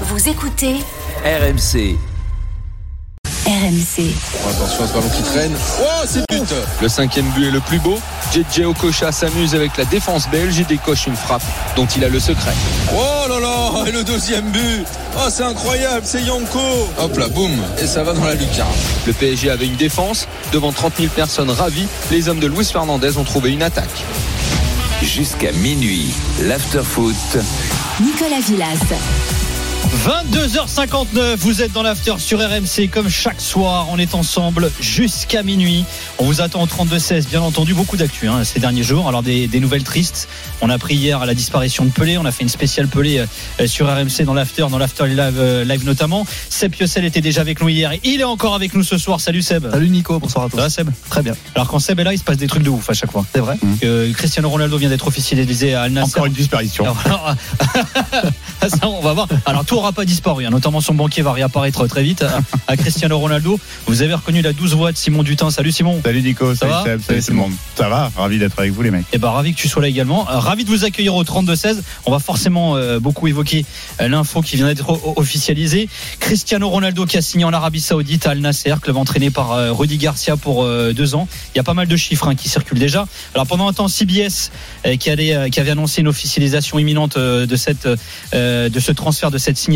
Vous 0.00 0.28
écoutez 0.28 0.74
RMC. 1.24 1.96
RMC. 3.46 4.10
Attention 4.48 4.84
à 4.84 4.88
ce 4.88 4.92
ballon 4.92 5.08
qui 5.08 5.22
traîne. 5.22 5.52
Oh, 5.80 5.84
c'est 6.04 6.24
but 6.28 6.42
Le 6.82 6.88
cinquième 6.88 7.26
but 7.30 7.46
est 7.46 7.50
le 7.52 7.60
plus 7.60 7.78
beau. 7.78 7.96
JJ 8.32 8.62
Okocha 8.64 9.12
s'amuse 9.12 9.54
avec 9.54 9.76
la 9.76 9.84
défense 9.84 10.28
belge 10.28 10.58
et 10.58 10.64
décoche 10.64 11.06
une 11.06 11.14
frappe 11.14 11.44
dont 11.76 11.86
il 11.86 12.04
a 12.04 12.08
le 12.08 12.18
secret. 12.18 12.52
Oh 12.92 13.28
là 13.28 13.38
là 13.38 13.84
Et 13.86 13.92
le 13.92 14.02
deuxième 14.02 14.50
but 14.50 14.84
Oh, 15.16 15.28
c'est 15.30 15.44
incroyable, 15.44 16.02
c'est 16.04 16.22
Yanko 16.22 16.58
Hop 16.98 17.16
là, 17.16 17.28
boum 17.28 17.52
Et 17.80 17.86
ça 17.86 18.02
va 18.02 18.14
dans 18.14 18.24
la 18.24 18.34
lucarne. 18.34 18.72
Le 19.06 19.12
PSG 19.12 19.48
avait 19.50 19.66
une 19.66 19.76
défense. 19.76 20.26
Devant 20.52 20.72
30 20.72 20.94
000 20.96 21.08
personnes 21.14 21.50
ravies, 21.50 21.86
les 22.10 22.28
hommes 22.28 22.40
de 22.40 22.48
Luis 22.48 22.64
Fernandez 22.64 23.16
ont 23.16 23.24
trouvé 23.24 23.52
une 23.52 23.62
attaque. 23.62 24.04
Jusqu'à 25.02 25.52
minuit, 25.52 26.12
l'afterfoot. 26.40 27.14
Nicolas 28.00 28.40
Villas. 28.40 28.78
22h59, 29.94 31.36
vous 31.36 31.62
êtes 31.62 31.72
dans 31.72 31.84
l'after 31.84 32.14
sur 32.18 32.40
RMC 32.40 32.88
comme 32.90 33.08
chaque 33.08 33.40
soir, 33.40 33.86
on 33.90 33.98
est 33.98 34.14
ensemble 34.14 34.70
jusqu'à 34.80 35.44
minuit. 35.44 35.84
On 36.18 36.24
vous 36.24 36.40
attend 36.40 36.62
au 36.62 36.66
32-16, 36.66 37.28
bien 37.28 37.40
entendu, 37.40 37.74
beaucoup 37.74 37.96
d'actu 37.96 38.28
hein, 38.28 38.42
ces 38.42 38.58
derniers 38.58 38.82
jours. 38.82 39.08
Alors 39.08 39.22
des, 39.22 39.46
des, 39.46 39.60
nouvelles 39.60 39.84
tristes, 39.84 40.28
on 40.60 40.68
a 40.68 40.78
pris 40.78 40.96
hier 40.96 41.22
à 41.22 41.26
la 41.26 41.34
disparition 41.34 41.84
de 41.84 41.90
Pelé, 41.90 42.18
on 42.18 42.24
a 42.24 42.32
fait 42.32 42.42
une 42.42 42.48
spéciale 42.48 42.88
Pelé 42.88 43.24
euh, 43.60 43.66
sur 43.66 43.86
RMC 43.86 44.24
dans 44.24 44.34
l'after, 44.34 44.66
dans 44.68 44.78
l'after 44.78 45.06
live, 45.06 45.38
euh, 45.38 45.64
live 45.64 45.84
notamment. 45.86 46.26
Seb 46.50 46.72
Piocel 46.72 47.04
était 47.04 47.20
déjà 47.20 47.42
avec 47.42 47.62
nous 47.62 47.68
hier 47.68 47.92
et 47.92 48.00
il 48.02 48.20
est 48.20 48.24
encore 48.24 48.56
avec 48.56 48.74
nous 48.74 48.82
ce 48.82 48.98
soir. 48.98 49.20
Salut 49.20 49.42
Seb. 49.42 49.70
Salut 49.70 49.90
Nico, 49.90 50.18
bonsoir 50.18 50.46
à 50.46 50.48
tous. 50.48 50.56
Ça 50.56 50.62
va 50.64 50.70
Seb? 50.70 50.90
Très 51.08 51.22
bien. 51.22 51.34
Alors 51.54 51.68
quand 51.68 51.78
Seb 51.78 52.00
est 52.00 52.04
là, 52.04 52.12
il 52.12 52.18
se 52.18 52.24
passe 52.24 52.36
des 52.36 52.48
trucs 52.48 52.64
de 52.64 52.70
ouf 52.70 52.90
à 52.90 52.94
chaque 52.94 53.12
fois. 53.12 53.24
C'est 53.32 53.40
vrai. 53.40 53.56
Euh, 53.84 54.12
Cristiano 54.12 54.50
Ronaldo 54.50 54.76
vient 54.76 54.88
d'être 54.88 55.06
officialisé 55.06 55.74
à 55.74 55.82
Al 55.82 55.92
Nassr. 55.92 56.08
Encore 56.08 56.26
une 56.26 56.32
disparition. 56.32 56.84
Alors, 57.04 57.34
ça, 58.68 58.88
on 58.88 59.00
va 59.00 59.12
voir. 59.12 59.28
Alors 59.46 59.64
tout 59.64 59.83
aura 59.84 59.92
pas 59.92 60.06
disparu, 60.06 60.46
hein. 60.46 60.50
notamment 60.50 60.80
son 60.80 60.94
banquier 60.94 61.20
va 61.20 61.32
réapparaître 61.32 61.86
très 61.86 62.02
vite 62.02 62.22
à, 62.22 62.40
à, 62.68 62.76
Cristiano 62.76 63.18
Ronaldo. 63.18 63.60
Vous 63.86 64.00
avez 64.00 64.14
reconnu 64.14 64.40
la 64.40 64.54
douce 64.54 64.72
voix 64.72 64.92
de 64.92 64.96
Simon 64.96 65.22
Dutin. 65.22 65.50
Salut 65.50 65.72
Simon. 65.72 66.00
Salut 66.02 66.22
Nico, 66.22 66.54
Ça 66.54 66.60
salut 66.60 66.72
va 66.72 66.84
Seb, 66.84 67.00
salut 67.02 67.22
tout 67.22 67.30
le 67.32 67.36
monde. 67.36 67.52
Ça 67.74 67.88
va, 67.90 68.10
ravi 68.16 68.38
d'être 68.38 68.58
avec 68.58 68.72
vous 68.72 68.80
les 68.80 68.90
mecs. 68.90 69.04
Et 69.12 69.18
ben 69.18 69.28
ravi 69.28 69.52
que 69.52 69.60
tu 69.60 69.68
sois 69.68 69.82
là 69.82 69.88
également. 69.88 70.26
Euh, 70.30 70.38
ravi 70.38 70.64
de 70.64 70.70
vous 70.70 70.86
accueillir 70.86 71.14
au 71.14 71.22
32-16. 71.22 71.82
On 72.06 72.10
va 72.10 72.18
forcément 72.18 72.76
euh, 72.76 72.98
beaucoup 72.98 73.28
évoquer 73.28 73.66
euh, 74.00 74.08
l'info 74.08 74.40
qui 74.40 74.56
vient 74.56 74.66
d'être 74.66 74.88
officialisée. 75.18 75.90
Cristiano 76.18 76.66
Ronaldo 76.70 77.04
qui 77.04 77.18
a 77.18 77.22
signé 77.22 77.44
en 77.44 77.52
Arabie 77.52 77.80
Saoudite 77.80 78.26
à 78.26 78.30
Al 78.30 78.38
Nasser, 78.38 78.74
club 78.80 78.96
entraîné 78.96 79.30
par 79.30 79.52
euh, 79.52 79.72
Rudy 79.72 79.98
Garcia 79.98 80.38
pour 80.38 80.64
deux 80.64 81.14
ans. 81.14 81.28
Il 81.54 81.58
y 81.58 81.60
a 81.60 81.62
pas 81.62 81.74
mal 81.74 81.88
de 81.88 81.96
chiffres 81.96 82.28
hein, 82.28 82.34
qui 82.34 82.48
circulent 82.48 82.78
déjà. 82.78 83.06
Alors 83.34 83.46
pendant 83.46 83.68
un 83.68 83.74
temps, 83.74 83.88
CBS 83.88 84.50
qui, 84.98 85.10
allait, 85.10 85.50
qui 85.50 85.60
avait 85.60 85.72
annoncé 85.72 86.00
une 86.00 86.08
officialisation 86.08 86.78
imminente 86.78 87.18
de 87.18 87.56
cette 87.56 87.86
de 87.86 88.80
ce 88.80 88.92
transfert 88.92 89.30
de 89.30 89.38
cette 89.38 89.58
signature 89.58 89.73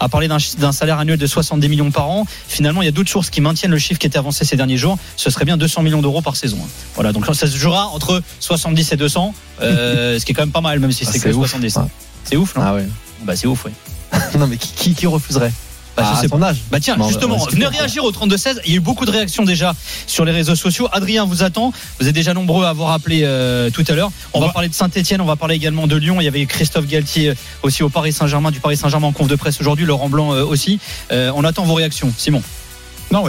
a 0.00 0.08
parlé 0.08 0.28
d'un 0.28 0.72
salaire 0.72 0.98
annuel 0.98 1.18
de 1.18 1.26
70 1.26 1.68
millions 1.68 1.90
par 1.90 2.08
an. 2.08 2.26
Finalement, 2.48 2.82
il 2.82 2.86
y 2.86 2.88
a 2.88 2.92
d'autres 2.92 3.10
sources 3.10 3.30
qui 3.30 3.40
maintiennent 3.40 3.70
le 3.70 3.78
chiffre 3.78 3.98
qui 3.98 4.06
était 4.06 4.18
avancé 4.18 4.44
ces 4.44 4.56
derniers 4.56 4.76
jours. 4.76 4.98
Ce 5.16 5.30
serait 5.30 5.44
bien 5.44 5.56
200 5.56 5.82
millions 5.82 6.02
d'euros 6.02 6.22
par 6.22 6.36
saison. 6.36 6.58
Voilà, 6.94 7.12
donc 7.12 7.26
ça 7.26 7.46
se 7.46 7.56
jouera 7.56 7.86
entre 7.88 8.22
70 8.40 8.92
et 8.92 8.96
200, 8.96 9.34
euh, 9.62 10.18
ce 10.18 10.24
qui 10.24 10.32
est 10.32 10.34
quand 10.34 10.42
même 10.42 10.52
pas 10.52 10.60
mal, 10.60 10.78
même 10.80 10.92
si 10.92 11.04
Ah, 11.06 11.10
c'est 11.12 11.18
c'est 11.18 11.30
que 11.30 11.34
ouf. 11.34 11.46
70. 11.48 11.76
Ouais. 11.76 11.82
C'est 12.24 12.36
ouf, 12.36 12.54
non? 12.56 12.62
Ah 12.64 12.74
ouais. 12.74 12.86
Bah 13.22 13.36
c'est 13.36 13.46
ouf, 13.46 13.64
oui. 13.66 13.72
non 14.38 14.46
mais 14.46 14.56
qui, 14.56 14.72
qui, 14.72 14.94
qui 14.94 15.06
refuserait? 15.06 15.52
Bah, 15.96 16.02
je 16.02 16.08
Ah, 16.08 16.20
à 16.24 16.28
son 16.28 16.42
âge. 16.42 16.56
Bah 16.70 16.80
tiens, 16.80 16.96
Non, 16.96 17.08
justement, 17.08 17.36
ouais, 17.36 17.52
venez 17.52 17.66
réagir 17.66 18.04
au 18.04 18.10
32-16. 18.10 18.60
Il 18.64 18.70
y 18.70 18.74
a 18.74 18.76
eu 18.76 18.80
beaucoup 18.80 19.04
de 19.04 19.10
réactions 19.10 19.44
déjà 19.44 19.74
sur 20.06 20.24
les 20.24 20.32
réseaux 20.32 20.56
sociaux. 20.56 20.88
Adrien 20.92 21.24
vous 21.24 21.42
attend. 21.42 21.72
Vous 22.00 22.08
êtes 22.08 22.14
déjà 22.14 22.34
nombreux 22.34 22.64
à 22.64 22.70
avoir 22.70 22.90
appelé 22.92 23.22
euh, 23.24 23.70
tout 23.70 23.84
à 23.88 23.92
l'heure. 23.92 24.10
On 24.32 24.40
va 24.40 24.48
parler 24.48 24.68
de 24.68 24.74
Saint-Etienne, 24.74 25.20
on 25.20 25.26
va 25.26 25.36
parler 25.36 25.54
également 25.54 25.86
de 25.86 25.96
Lyon. 25.96 26.20
Il 26.20 26.24
y 26.24 26.28
avait 26.28 26.44
Christophe 26.46 26.86
Galtier 26.86 27.30
euh, 27.30 27.34
aussi 27.62 27.82
au 27.82 27.88
Paris 27.88 28.12
Saint-Germain, 28.12 28.50
du 28.50 28.60
Paris 28.60 28.76
Saint-Germain 28.76 29.08
en 29.08 29.12
conf 29.12 29.28
de 29.28 29.36
presse 29.36 29.60
aujourd'hui, 29.60 29.86
Laurent 29.86 30.08
Blanc 30.08 30.32
euh, 30.32 30.44
aussi. 30.44 30.80
Euh, 31.12 31.30
on 31.34 31.44
attend 31.44 31.64
vos 31.64 31.74
réactions. 31.74 32.12
Simon. 32.16 32.42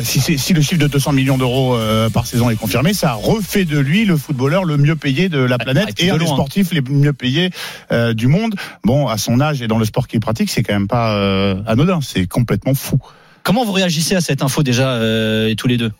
Si, 0.03 0.53
le 0.53 0.61
chiffre 0.61 0.81
de 0.81 0.87
200 0.87 1.11
millions 1.11 1.37
d'euros 1.37 1.75
euh, 1.75 2.09
par 2.09 2.25
saison 2.25 2.49
est 2.49 2.55
confirmé, 2.55 2.93
ça 2.93 3.13
refait 3.13 3.65
de 3.65 3.77
lui 3.77 4.05
le 4.05 4.17
footballeur 4.17 4.63
le 4.63 4.77
mieux 4.77 4.95
payé 4.95 5.29
de 5.29 5.37
la 5.37 5.57
Ah, 5.59 5.63
planète 5.63 5.89
et 5.89 5.93
puis 5.93 6.07
et 6.07 6.09
un 6.09 6.17
des 6.17 6.25
sportifs 6.25 6.71
les 6.71 6.81
mieux 6.81 7.13
payés 7.13 7.51
euh, 7.91 8.13
du 8.13 8.27
monde. 8.27 8.55
Bon, 8.83 9.07
à 9.07 9.17
son 9.17 9.39
âge 9.39 9.61
et 9.61 9.67
dans 9.67 9.77
le 9.77 9.85
sport 9.85 10.07
qu'il 10.07 10.19
pratique, 10.19 10.49
c'est 10.49 10.63
quand 10.63 10.73
même 10.73 10.87
pas 10.87 11.15
euh, 11.15 11.61
anodin, 11.67 11.99
c'est 12.01 12.25
complètement 12.25 12.73
fou. 12.73 12.97
Comment 13.43 13.63
vous 13.63 13.73
réagissez 13.73 14.15
à 14.15 14.21
cette 14.21 14.41
info 14.41 14.63
déjà 14.63 14.89
euh, 14.93 15.53
tous 15.55 15.67
les 15.67 15.77
deux? 15.77 15.91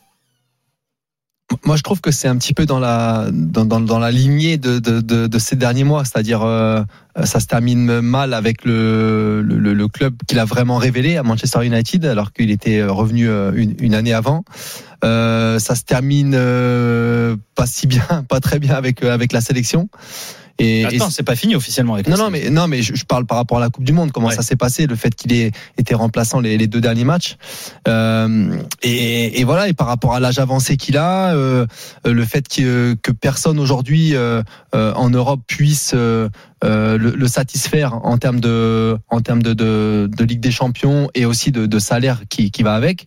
Moi 1.64 1.76
je 1.76 1.84
trouve 1.84 2.02
que 2.02 2.12
c'est 2.12 2.28
un 2.28 2.38
petit 2.38 2.54
peu 2.54 2.66
dans 2.66 2.80
la 2.80 3.28
dans, 3.32 3.66
dans, 3.66 3.80
dans 3.80 4.00
la 4.00 4.12
lignée 4.12 4.58
de, 4.58 4.80
de, 4.80 5.02
de, 5.02 5.28
de 5.28 5.40
ces 5.40 5.56
derniers 5.56 5.84
mois, 5.84 6.04
c'est-à-dire 6.04 6.42
euh, 6.44 6.84
ça 7.24 7.40
se 7.40 7.48
termine 7.48 8.02
mal 8.02 8.34
avec 8.34 8.66
le, 8.66 9.42
le, 9.42 9.74
le 9.74 9.88
club 9.88 10.16
qu'il 10.28 10.40
a 10.40 10.46
vraiment 10.46 10.78
révélé 10.78 11.18
à 11.18 11.24
Manchester 11.24 11.66
United 11.66 12.06
alors 12.06 12.34
qu'il 12.34 12.52
était 12.52 12.84
revenu 12.84 13.30
euh, 13.30 13.52
une, 13.56 13.76
une 13.80 13.94
année 13.94 14.14
avant. 14.14 14.44
Euh, 15.04 15.60
ça 15.60 15.76
se 15.76 15.84
termine 15.84 16.34
euh, 16.36 17.36
pas 17.54 17.66
si 17.68 17.88
bien, 17.88 18.26
pas 18.30 18.40
très 18.40 18.60
bien 18.60 18.76
avec 18.76 19.04
euh, 19.04 19.14
avec 19.14 19.32
la 19.32 19.42
sélection. 19.42 19.90
Et, 20.58 20.86
Attends, 20.86 21.10
c'est 21.10 21.24
pas 21.24 21.36
fini 21.36 21.54
officiellement 21.56 21.96
avec 21.96 22.08
Non, 22.08 22.18
non, 22.18 22.30
mais 22.30 22.50
non, 22.50 22.68
mais 22.68 22.82
je, 22.82 22.96
je 22.96 23.04
parle 23.06 23.26
par 23.26 23.38
rapport 23.38 23.58
à 23.58 23.62
la 23.62 23.70
Coupe 23.70 23.84
du 23.84 23.92
Monde. 23.92 24.12
Comment 24.14 24.28
Ouais. 24.28 24.36
ça 24.36 24.42
s'est 24.42 24.56
passé, 24.56 24.88
le 24.88 24.96
fait 24.96 25.14
qu'il 25.14 25.34
ait 25.34 25.52
été 25.78 25.94
remplaçant 25.94 26.40
les, 26.40 26.58
les 26.58 26.68
deux 26.68 26.80
derniers 26.80 27.04
matchs, 27.04 27.36
euh, 27.88 28.58
et, 28.82 29.40
et 29.42 29.44
voilà. 29.44 29.68
Et 29.68 29.74
par 29.74 29.88
rapport 29.88 30.14
à 30.16 30.20
l'âge 30.22 30.40
avancé 30.40 30.78
qu'il 30.78 30.98
a, 30.98 31.34
euh, 31.36 31.66
le 32.06 32.26
fait 32.26 32.48
que, 32.48 32.96
que 33.02 33.12
personne 33.12 33.60
aujourd'hui 33.60 34.16
euh, 34.16 34.42
euh, 34.74 34.94
en 34.94 35.10
Europe 35.10 35.42
puisse 35.46 35.92
euh, 35.94 36.30
euh, 36.30 36.30
le, 36.66 37.12
le 37.12 37.28
satisfaire 37.28 37.94
en 38.04 38.18
termes 38.18 38.40
de, 38.40 38.98
en 39.10 39.22
termes 39.22 39.44
de, 39.44 39.54
de, 39.54 40.10
de 40.12 40.24
Ligue 40.24 40.40
des 40.40 40.52
Champions 40.52 41.10
et 41.14 41.26
aussi 41.26 41.52
de, 41.52 41.66
de 41.66 41.80
salaire 41.80 42.22
qui, 42.30 42.52
qui 42.52 42.64
va 42.64 42.76
avec. 42.76 43.06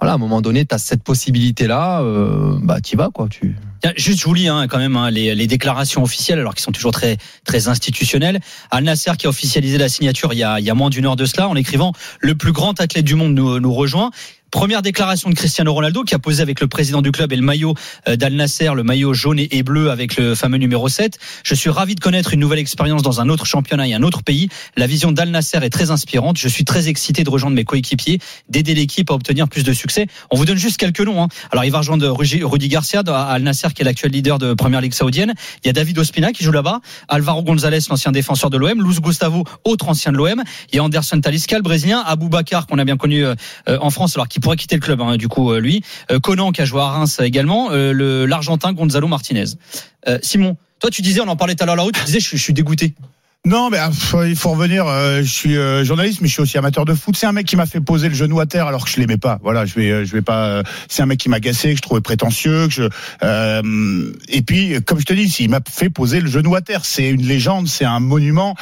Voilà, 0.00 0.12
à 0.12 0.14
un 0.14 0.18
moment 0.18 0.40
donné, 0.40 0.64
tu 0.64 0.74
as 0.74 0.78
cette 0.78 1.02
possibilité-là, 1.02 2.00
euh, 2.00 2.56
bah 2.62 2.80
tu 2.80 2.96
vas 2.96 3.10
quoi. 3.10 3.28
Tu... 3.28 3.54
Juste, 3.96 4.20
je 4.20 4.24
vous 4.24 4.32
lis 4.32 4.48
hein, 4.48 4.66
quand 4.66 4.78
même 4.78 4.96
hein, 4.96 5.10
les, 5.10 5.34
les 5.34 5.46
déclarations 5.46 6.02
officielles, 6.02 6.38
alors 6.38 6.54
qui 6.54 6.62
sont 6.62 6.72
toujours 6.72 6.92
très 6.92 7.18
très 7.44 7.68
institutionnelles. 7.68 8.40
Al 8.70 8.84
Nasser 8.84 9.12
qui 9.18 9.26
a 9.26 9.28
officialisé 9.28 9.76
la 9.76 9.90
signature 9.90 10.32
il 10.32 10.38
y 10.38 10.42
a, 10.42 10.58
il 10.58 10.64
y 10.64 10.70
a 10.70 10.74
moins 10.74 10.88
d'une 10.88 11.04
heure 11.04 11.16
de 11.16 11.26
cela, 11.26 11.48
en 11.48 11.54
écrivant 11.54 11.92
le 12.18 12.34
plus 12.34 12.52
grand 12.52 12.80
athlète 12.80 13.04
du 13.04 13.14
monde 13.14 13.34
nous, 13.34 13.60
nous 13.60 13.74
rejoint. 13.74 14.10
Première 14.50 14.82
déclaration 14.82 15.30
de 15.30 15.34
Cristiano 15.36 15.72
Ronaldo 15.72 16.02
qui 16.02 16.14
a 16.16 16.18
posé 16.18 16.42
avec 16.42 16.60
le 16.60 16.66
président 16.66 17.02
du 17.02 17.12
club 17.12 17.32
et 17.32 17.36
le 17.36 17.42
maillot 17.42 17.74
euh, 18.08 18.16
d'Al 18.16 18.34
Nasser, 18.34 18.72
le 18.74 18.82
maillot 18.82 19.14
jaune 19.14 19.38
et 19.38 19.62
bleu 19.62 19.90
avec 19.90 20.16
le 20.16 20.34
fameux 20.34 20.58
numéro 20.58 20.88
7. 20.88 21.18
Je 21.44 21.54
suis 21.54 21.70
ravi 21.70 21.94
de 21.94 22.00
connaître 22.00 22.34
une 22.34 22.40
nouvelle 22.40 22.58
expérience 22.58 23.02
dans 23.02 23.20
un 23.20 23.28
autre 23.28 23.46
championnat 23.46 23.86
et 23.86 23.94
un 23.94 24.02
autre 24.02 24.24
pays. 24.24 24.48
La 24.76 24.88
vision 24.88 25.12
d'Al 25.12 25.30
Nasser 25.30 25.58
est 25.62 25.70
très 25.70 25.92
inspirante. 25.92 26.36
Je 26.36 26.48
suis 26.48 26.64
très 26.64 26.88
excité 26.88 27.22
de 27.22 27.30
rejoindre 27.30 27.54
mes 27.54 27.64
coéquipiers, 27.64 28.18
d'aider 28.48 28.74
l'équipe 28.74 29.08
à 29.10 29.14
obtenir 29.14 29.48
plus 29.48 29.62
de 29.62 29.72
succès. 29.72 30.08
On 30.30 30.36
vous 30.36 30.44
donne 30.44 30.58
juste 30.58 30.78
quelques 30.78 31.00
noms. 31.00 31.22
Hein. 31.22 31.28
Alors 31.52 31.64
il 31.64 31.70
va 31.70 31.78
rejoindre 31.78 32.08
Rudy 32.10 32.68
Garcia 32.68 33.02
à 33.06 33.32
Al 33.32 33.42
Nasser 33.42 33.68
qui 33.72 33.82
est 33.82 33.84
l'actuel 33.84 34.10
leader 34.10 34.40
de 34.40 34.54
Première 34.54 34.80
Ligue 34.80 34.94
saoudienne. 34.94 35.34
Il 35.62 35.68
y 35.68 35.70
a 35.70 35.72
David 35.72 35.96
Ospina 35.98 36.32
qui 36.32 36.42
joue 36.42 36.52
là-bas, 36.52 36.80
Alvaro 37.08 37.44
González 37.44 37.78
l'ancien 37.88 38.10
défenseur 38.10 38.50
de 38.50 38.56
l'OM, 38.56 38.82
Luz 38.82 39.00
Gustavo 39.00 39.44
autre 39.64 39.88
ancien 39.88 40.10
de 40.10 40.16
l'OM. 40.16 40.42
Il 40.72 40.76
y 40.76 40.78
a 40.80 40.82
Anderson 40.82 41.20
Talisca 41.20 41.56
le 41.56 41.62
brésilien, 41.62 42.02
Abou 42.04 42.28
Bakar 42.28 42.66
qu'on 42.66 42.78
a 42.78 42.84
bien 42.84 42.96
connu 42.96 43.24
euh, 43.24 43.34
en 43.68 43.90
France 43.90 44.16
alors 44.16 44.26
pourrait 44.40 44.56
quitter 44.56 44.76
le 44.76 44.80
club 44.80 45.00
hein, 45.00 45.16
du 45.16 45.28
coup 45.28 45.52
euh, 45.52 45.60
lui, 45.60 45.82
euh, 46.10 46.18
Conan 46.18 46.52
qui 46.52 46.62
a 46.62 46.64
joué 46.64 46.80
à 46.80 46.88
Reims 46.88 47.20
également, 47.20 47.68
euh, 47.70 48.26
l'argentin 48.26 48.72
Gonzalo 48.72 49.08
Martinez. 49.08 49.44
Simon, 50.22 50.56
toi 50.78 50.90
tu 50.90 51.02
disais 51.02 51.20
on 51.20 51.28
en 51.28 51.36
parlait 51.36 51.54
tout 51.54 51.62
à 51.62 51.66
l'heure 51.66 51.76
la 51.76 51.82
route, 51.82 51.94
tu 51.94 52.04
disais 52.04 52.20
je 52.20 52.36
suis 52.36 52.52
dégoûté. 52.52 52.94
Non, 53.46 53.70
mais 53.70 53.78
ah, 53.78 53.90
il 54.26 54.36
faut 54.36 54.50
revenir. 54.50 54.86
euh, 54.86 55.22
je 55.22 55.30
suis 55.30 55.56
euh, 55.56 55.82
journaliste, 55.82 56.20
mais 56.20 56.28
je 56.28 56.34
suis 56.34 56.42
aussi 56.42 56.58
amateur 56.58 56.84
de 56.84 56.92
foot. 56.92 57.16
C'est 57.16 57.24
un 57.24 57.32
mec 57.32 57.46
qui 57.46 57.56
m'a 57.56 57.64
fait 57.64 57.80
poser 57.80 58.10
le 58.10 58.14
genou 58.14 58.38
à 58.38 58.44
terre 58.44 58.66
alors 58.66 58.84
que 58.84 58.90
je 58.90 59.00
l'aimais 59.00 59.16
pas. 59.16 59.38
Voilà, 59.42 59.64
je 59.64 59.74
vais, 59.76 59.90
euh, 59.90 60.04
je 60.04 60.12
vais 60.12 60.20
pas. 60.20 60.62
c'est 60.88 61.00
un 61.00 61.06
mec 61.06 61.18
qui 61.18 61.30
m'a 61.30 61.36
agacé, 61.36 61.70
que 61.70 61.76
je 61.76 61.80
trouvais 61.80 62.02
prétentieux. 62.02 62.68
Que 62.68 62.74
je, 62.74 62.82
et 64.28 64.42
puis, 64.42 64.76
comme 64.82 65.00
je 65.00 65.06
te 65.06 65.14
dis, 65.14 65.34
il 65.40 65.48
m'a 65.48 65.60
fait 65.66 65.88
poser 65.88 66.20
le 66.20 66.28
genou 66.28 66.54
à 66.54 66.60
terre. 66.60 66.84
C'est 66.84 67.08
une 67.08 67.22
légende, 67.22 67.66
c'est 67.66 67.86
un 67.86 67.98
monument, 67.98 68.56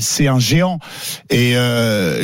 c'est 0.00 0.28
un 0.28 0.38
géant. 0.38 0.78
Et 1.30 1.54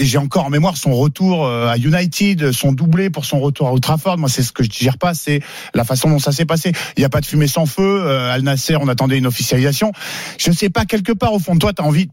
j'ai 0.00 0.18
encore 0.18 0.44
en 0.44 0.50
mémoire 0.50 0.76
son 0.76 0.94
retour 0.94 1.48
à 1.48 1.78
United, 1.78 2.52
son 2.52 2.72
doublé 2.72 3.08
pour 3.08 3.24
son 3.24 3.40
retour 3.40 3.68
à 3.68 3.72
Old 3.72 3.82
Trafford. 3.82 4.18
Moi, 4.18 4.28
c'est 4.28 4.42
ce 4.42 4.52
que 4.52 4.62
je 4.62 4.68
digère 4.68 4.98
pas, 4.98 5.14
c'est 5.14 5.40
la 5.72 5.84
façon 5.84 6.10
dont 6.10 6.18
ça 6.18 6.32
s'est 6.32 6.44
passé. 6.44 6.72
Il 6.96 7.00
n'y 7.00 7.06
a 7.06 7.10
pas 7.10 7.22
de 7.22 7.26
fumée 7.26 7.48
sans 7.48 7.64
feu. 7.64 8.06
Al 8.08 8.42
Nasser, 8.42 8.76
on 8.76 8.88
attendait 8.88 9.16
une 9.16 9.26
officialisation. 9.26 9.92
Je 10.38 10.52
sais 10.52 10.68
pas 10.68 10.84
quelque 10.84 11.12
part 11.12 11.32
au 11.32 11.38
fond 11.38 11.54
de 11.54 11.60
toi, 11.60 11.72
t'as 11.78 11.84
envie, 11.84 12.10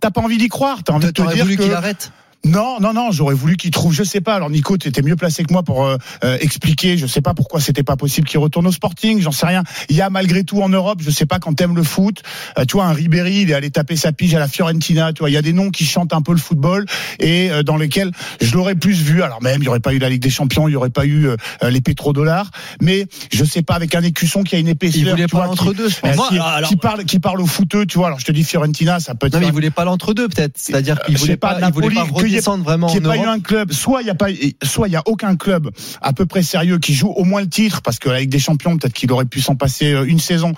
t'as 0.00 0.10
pas 0.10 0.20
envie 0.20 0.38
d'y 0.38 0.48
croire. 0.48 0.84
T'as 0.84 0.92
envie 0.92 1.06
de 1.06 1.10
te 1.10 1.34
dire 1.34 1.44
voulu 1.44 1.72
arrête 1.72 2.12
non, 2.44 2.80
non, 2.80 2.92
non, 2.92 3.12
j'aurais 3.12 3.34
voulu 3.36 3.56
qu'il 3.56 3.70
trouve, 3.70 3.92
je 3.92 4.02
sais 4.02 4.20
pas. 4.20 4.34
Alors 4.34 4.50
Nico, 4.50 4.76
tu 4.76 4.88
étais 4.88 5.02
mieux 5.02 5.14
placé 5.14 5.44
que 5.44 5.52
moi 5.52 5.62
pour 5.62 5.86
euh, 5.86 5.96
euh, 6.24 6.36
expliquer. 6.40 6.96
Je 6.96 7.06
sais 7.06 7.20
pas 7.20 7.34
pourquoi 7.34 7.60
c'était 7.60 7.84
pas 7.84 7.96
possible 7.96 8.26
qu'il 8.26 8.40
retourne 8.40 8.66
au 8.66 8.72
Sporting. 8.72 9.20
J'en 9.20 9.30
sais 9.30 9.46
rien. 9.46 9.62
Il 9.88 9.96
y 9.96 10.00
a 10.00 10.10
malgré 10.10 10.42
tout 10.42 10.60
en 10.60 10.68
Europe, 10.68 10.98
je 11.02 11.10
sais 11.10 11.24
pas 11.26 11.38
quand 11.38 11.54
t'aimes 11.54 11.76
le 11.76 11.84
foot. 11.84 12.22
euh, 12.58 12.64
tu 12.64 12.72
vois, 12.72 12.86
un 12.86 12.92
Ribéry, 12.92 13.42
il 13.42 13.50
est 13.50 13.54
allé 13.54 13.70
taper 13.70 13.94
sa 13.94 14.10
pige 14.12 14.34
à 14.34 14.40
la 14.40 14.48
Fiorentina. 14.48 15.12
Tu 15.12 15.20
vois, 15.20 15.30
il 15.30 15.34
y 15.34 15.36
a 15.36 15.42
des 15.42 15.52
noms 15.52 15.70
qui 15.70 15.84
chantent 15.84 16.12
un 16.12 16.20
peu 16.22 16.32
le 16.32 16.38
football 16.38 16.84
et 17.20 17.50
euh, 17.50 17.62
dans 17.62 17.76
lesquels 17.76 18.10
je 18.40 18.52
l'aurais 18.54 18.74
plus 18.74 19.00
vu. 19.00 19.22
Alors 19.22 19.40
même, 19.40 19.62
il 19.62 19.66
y 19.66 19.68
aurait 19.68 19.78
pas 19.80 19.92
eu 19.92 19.98
la 19.98 20.08
Ligue 20.08 20.22
des 20.22 20.30
Champions, 20.30 20.66
il 20.66 20.72
y 20.72 20.76
aurait 20.76 20.90
pas 20.90 21.06
eu 21.06 21.28
euh, 21.28 21.36
les 21.70 21.80
pétrodollars. 21.80 22.50
Mais 22.80 23.06
je 23.32 23.44
sais 23.44 23.62
pas 23.62 23.74
avec 23.74 23.94
un 23.94 24.02
écusson 24.02 24.42
qui 24.42 24.56
a 24.56 24.58
une 24.58 24.68
épaisseur. 24.68 25.00
Il 25.00 25.10
voulait 25.10 25.26
tu 25.26 25.36
pas 25.36 25.46
l'entre-deux, 25.46 25.88
je 25.88 26.00
pense. 26.00 26.16
Moi, 26.16 26.26
qui, 26.28 26.38
alors- 26.38 26.68
qui 26.68 26.76
parle, 26.76 27.04
qui 27.04 27.20
parle 27.20 27.40
au 27.40 27.46
footeux. 27.46 27.86
Tu 27.86 27.98
vois, 27.98 28.08
alors 28.08 28.18
je 28.18 28.24
te 28.24 28.32
dis 28.32 28.42
Fiorentina, 28.42 28.98
ça 28.98 29.14
peut 29.14 29.28
être. 29.28 29.34
Non, 29.34 29.40
mais 29.40 29.46
il 29.46 29.52
voulait 29.52 29.70
pas 29.70 29.84
l'entre-deux, 29.84 30.28
peut-être. 30.28 30.54
C'est-à-dire 30.56 31.00
qu'il 31.02 31.16
voulait 31.16 31.32
sais 31.32 31.36
pas, 31.36 31.54
pas, 31.54 31.68
il 31.68 31.72
voulait 31.72 31.86
Napoli, 31.86 31.94
pas 31.94 32.04
redescendre 32.36 32.64
vraiment 32.64 32.86
qu'il 32.88 32.98
en 33.06 33.10
n'y 33.12 33.16
ait 33.16 33.22
pas 33.22 33.24
eu 33.26 33.28
un 33.28 33.40
club, 33.40 33.72
soit 33.72 34.02
il 34.02 34.06
y 34.06 34.10
a 34.10 34.14
pas, 34.14 34.26
soit 34.62 34.88
il 34.88 34.92
y 34.92 34.96
a 34.96 35.02
aucun 35.06 35.36
club 35.36 35.70
à 36.00 36.12
peu 36.12 36.26
près 36.26 36.42
sérieux 36.42 36.78
qui 36.78 36.94
joue 36.94 37.08
au 37.10 37.24
moins 37.24 37.40
le 37.40 37.48
titre, 37.48 37.82
parce 37.82 37.98
qu'avec 37.98 38.28
des 38.28 38.38
champions, 38.38 38.76
peut-être 38.76 38.92
qu'il 38.92 39.10
aurait 39.12 39.24
pu 39.24 39.40
s'en 39.40 39.54
passer 39.56 39.92
euh, 39.92 40.04
une 40.04 40.18
saison, 40.20 40.52